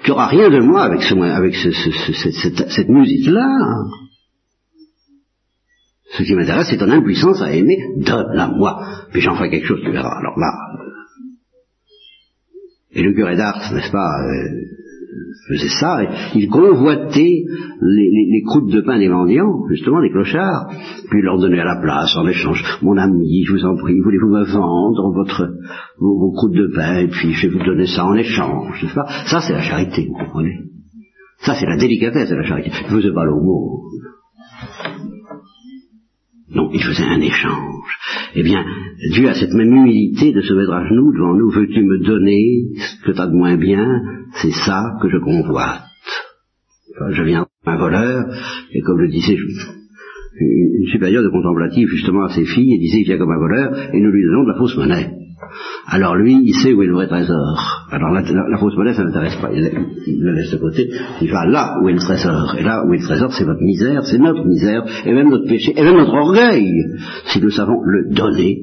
Tu 0.04 0.10
n'auras 0.10 0.28
rien 0.28 0.50
de 0.50 0.60
moi 0.60 0.84
avec, 0.84 1.02
ce, 1.04 1.14
avec 1.14 1.56
cette, 1.56 2.70
cette 2.70 2.90
musique-là. 2.90 3.48
Ce 6.18 6.24
qui 6.24 6.36
m'intéresse, 6.36 6.68
c'est 6.70 6.78
ton 6.78 6.92
impuissance 6.92 7.42
à 7.42 7.52
aimer. 7.54 7.78
Donne-la-moi. 7.98 8.86
Puis 9.12 9.22
j'en 9.22 9.36
ferai 9.36 9.50
quelque 9.50 9.68
chose, 9.68 9.82
tu 9.84 9.92
verras. 9.92 10.20
Alors 10.20 10.38
là. 10.38 10.52
Et 12.92 13.02
le 13.02 13.14
curé 13.14 13.36
d'Ars, 13.36 13.74
n'est-ce 13.74 13.92
pas, 13.92 14.20
euh, 14.22 14.50
faisait 15.48 15.74
ça. 15.80 16.04
Et 16.04 16.08
il 16.36 16.50
convoitait 16.50 17.44
les, 17.82 18.44
croûtes 18.46 18.72
de 18.72 18.82
pain 18.82 19.00
des 19.00 19.10
mendiants, 19.10 19.68
justement, 19.70 20.02
des 20.02 20.10
clochards, 20.10 20.70
puis 21.10 21.22
leur 21.22 21.40
donnait 21.40 21.60
à 21.60 21.66
la 21.66 21.82
place, 21.82 22.16
en 22.18 22.28
échange, 22.28 22.64
mon 22.82 22.98
ami, 22.98 23.44
je 23.46 23.54
vous 23.54 23.66
en 23.66 23.76
prie, 23.76 24.00
voulez-vous 24.02 24.30
me 24.30 24.44
vendre 24.46 25.14
votre, 25.14 25.50
vos, 26.00 26.32
croûtes 26.32 26.56
de 26.56 26.72
pain, 26.76 27.00
et 27.00 27.08
puis 27.08 27.34
je 27.34 27.48
vais 27.48 27.58
vous 27.58 27.64
donner 27.64 27.88
ça 27.88 28.06
en 28.06 28.16
échange, 28.16 28.86
pas? 28.94 29.08
Ça, 29.26 29.40
c'est 29.42 29.54
la 29.54 29.62
charité, 29.62 30.08
vous 30.08 30.26
comprenez? 30.26 30.60
Ça, 31.40 31.56
c'est 31.60 31.66
la 31.66 31.78
délicatesse 31.78 32.30
de 32.30 32.36
la 32.36 32.44
charité. 32.44 32.72
Je 32.88 32.94
vous 32.94 33.06
ai 33.06 33.14
pas 33.14 33.26
le 33.26 33.32
mot. 33.32 33.82
Non, 36.56 36.70
il 36.72 36.84
faisait 36.84 37.04
un 37.04 37.20
échange. 37.20 37.98
Eh 38.36 38.44
bien, 38.44 38.64
Dieu 39.12 39.28
a 39.28 39.34
cette 39.34 39.54
même 39.54 39.74
humilité 39.74 40.32
de 40.34 40.42
se 40.42 40.54
mettre 40.54 40.72
à 40.74 40.88
genoux 40.88 41.12
devant 41.14 41.36
nous. 41.36 41.50
Veux-tu 41.50 41.84
me 41.84 42.06
donner 42.06 42.66
ce 42.78 43.06
que 43.06 43.12
tu 43.12 43.22
as 43.22 43.28
de 43.28 43.36
moins 43.36 43.58
bien? 43.58 43.86
C'est 44.42 44.52
ça 44.52 44.98
que 45.02 45.10
je 45.10 45.18
convoite. 45.18 45.82
Je 47.12 47.24
viens 47.24 47.48
un 47.66 47.78
voleur, 47.78 48.26
et 48.72 48.82
comme 48.82 49.00
le 49.00 49.08
disait 49.10 49.36
une 49.36 50.88
supérieure 50.92 51.24
de 51.24 51.30
contemplatif 51.30 51.90
justement 51.90 52.26
à 52.26 52.30
ses 52.30 52.46
filles, 52.46 52.76
et 52.76 52.80
disait, 52.80 53.00
il 53.02 53.06
vient 53.06 53.18
comme 53.18 53.32
un 53.32 53.40
voleur, 53.40 53.94
et 53.94 54.00
nous 54.00 54.12
lui 54.12 54.24
donnons 54.24 54.44
de 54.44 54.52
la 54.52 54.58
fausse 54.58 54.78
monnaie. 54.78 55.23
Alors 55.88 56.16
lui, 56.16 56.40
il 56.44 56.54
sait 56.56 56.74
où 56.74 56.82
est 56.82 56.88
le 56.88 56.94
vrai 56.94 57.08
trésor. 57.08 57.88
Alors 57.92 58.12
la, 58.12 58.24
fausse 58.58 58.76
monnaie, 58.76 58.94
ça 58.94 59.02
ne 59.02 59.08
l'intéresse 59.08 59.36
pas. 59.38 59.50
Il, 59.52 60.22
le 60.22 60.34
laisse 60.34 60.52
de 60.52 60.58
côté. 60.58 60.90
Il 61.22 61.32
va 61.32 61.46
là 61.46 61.80
où 61.82 61.90
est 61.90 61.94
le 61.94 62.00
trésor. 62.00 62.56
Et 62.58 62.64
là 62.64 62.84
où 62.86 62.94
est 62.94 62.98
le 62.98 63.04
trésor, 63.04 63.32
c'est 63.34 63.46
votre 63.46 63.62
misère, 63.62 64.04
c'est 64.04 64.18
notre 64.18 64.46
misère, 64.46 64.84
et 65.06 65.14
même 65.14 65.30
notre 65.30 65.48
péché, 65.48 65.74
et 65.76 65.84
même 65.84 65.98
notre 65.98 66.14
orgueil, 66.14 66.72
si 67.28 67.42
nous 67.42 67.52
savons 67.52 67.82
le 67.84 68.14
donner 68.14 68.62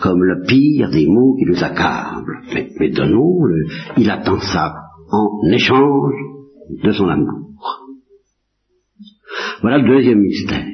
comme 0.00 0.22
le 0.22 0.42
pire 0.46 0.90
des 0.90 1.06
mots 1.06 1.36
qui 1.36 1.46
nous 1.46 1.62
accablent. 1.62 2.42
Mais, 2.54 2.68
mais 2.78 2.90
donnons-le. 2.90 3.66
Il 3.96 4.10
attend 4.10 4.38
ça 4.38 4.74
en 5.10 5.50
échange 5.50 6.14
de 6.82 6.92
son 6.92 7.08
amour. 7.08 7.48
Voilà 9.60 9.78
le 9.78 9.88
deuxième 9.88 10.20
mystère. 10.20 10.64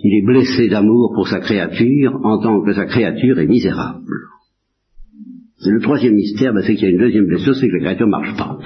Il 0.00 0.14
est 0.14 0.26
blessé 0.26 0.68
d'amour 0.68 1.12
pour 1.14 1.26
sa 1.26 1.40
créature 1.40 2.18
en 2.22 2.40
tant 2.40 2.62
que 2.62 2.72
sa 2.72 2.86
créature 2.86 3.38
est 3.38 3.46
misérable. 3.46 4.04
Le 5.66 5.80
troisième 5.80 6.14
mystère, 6.14 6.54
ben, 6.54 6.62
c'est 6.64 6.74
qu'il 6.76 6.84
y 6.84 6.86
a 6.86 6.94
une 6.94 7.00
deuxième 7.00 7.26
blessure, 7.26 7.54
c'est 7.54 7.68
que 7.68 7.74
la 7.74 7.80
créature 7.80 8.06
ne 8.06 8.12
marche 8.12 8.36
pas. 8.36 8.58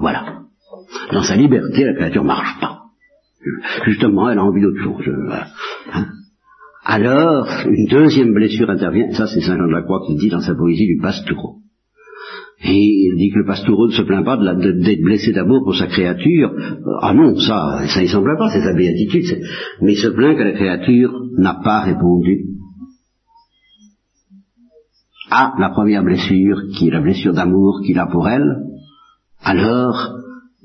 Voilà. 0.00 0.42
Dans 1.12 1.22
sa 1.22 1.36
liberté, 1.36 1.84
la 1.84 1.94
créature 1.94 2.22
ne 2.22 2.28
marche 2.28 2.60
pas. 2.60 2.78
Justement, 3.84 4.30
elle 4.30 4.38
a 4.38 4.44
envie 4.44 4.62
d'autre 4.62 5.02
chose. 5.02 5.32
Hein. 5.92 6.06
Alors, 6.84 7.46
une 7.66 7.86
deuxième 7.88 8.32
blessure 8.32 8.70
intervient, 8.70 9.12
ça 9.12 9.26
c'est 9.26 9.40
Saint 9.40 9.56
Jean 9.56 9.66
de 9.66 9.72
la 9.72 9.82
Croix 9.82 10.02
qui 10.06 10.16
dit 10.16 10.30
dans 10.30 10.40
sa 10.40 10.54
poésie 10.54 10.86
du 10.86 10.98
Pastoureau. 11.00 11.61
Et 12.64 13.08
il 13.08 13.16
dit 13.16 13.30
que 13.30 13.40
le 13.40 13.44
pastoureau 13.44 13.88
ne 13.88 13.92
se 13.92 14.02
plaint 14.02 14.24
pas 14.24 14.36
d'être 14.36 15.02
blessé 15.02 15.32
d'amour 15.32 15.62
pour 15.64 15.74
sa 15.74 15.86
créature. 15.86 16.52
Ah 17.00 17.12
non, 17.12 17.36
ça, 17.36 17.86
ça 17.88 18.00
ne 18.00 18.06
semble 18.06 18.36
pas, 18.38 18.50
c'est 18.50 18.62
sa 18.62 18.74
béatitude. 18.74 19.40
Mais 19.80 19.92
il 19.92 19.98
se 19.98 20.08
plaint 20.08 20.36
que 20.36 20.44
la 20.44 20.52
créature 20.52 21.12
n'a 21.38 21.60
pas 21.64 21.80
répondu 21.80 22.46
à 25.30 25.54
la 25.58 25.70
première 25.70 26.04
blessure, 26.04 26.60
qui 26.76 26.88
est 26.88 26.92
la 26.92 27.00
blessure 27.00 27.32
d'amour 27.32 27.80
qu'il 27.84 27.98
a 27.98 28.06
pour 28.06 28.28
elle. 28.28 28.62
Alors, 29.42 30.14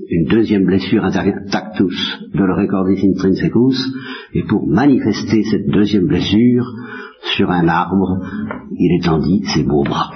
une 0.10 0.26
deuxième 0.26 0.66
blessure 0.66 1.04
intervient, 1.04 1.46
tactus, 1.50 2.20
de 2.34 2.44
le 2.44 2.54
recordis 2.54 3.08
intrinsecus, 3.08 3.82
et 4.34 4.44
pour 4.44 4.68
manifester 4.68 5.44
cette 5.44 5.68
deuxième 5.70 6.08
blessure, 6.08 6.66
sur 7.36 7.50
un 7.50 7.68
arbre, 7.68 8.20
il 8.78 9.00
étendit 9.00 9.44
ses 9.54 9.64
beaux 9.64 9.84
bras. 9.84 10.12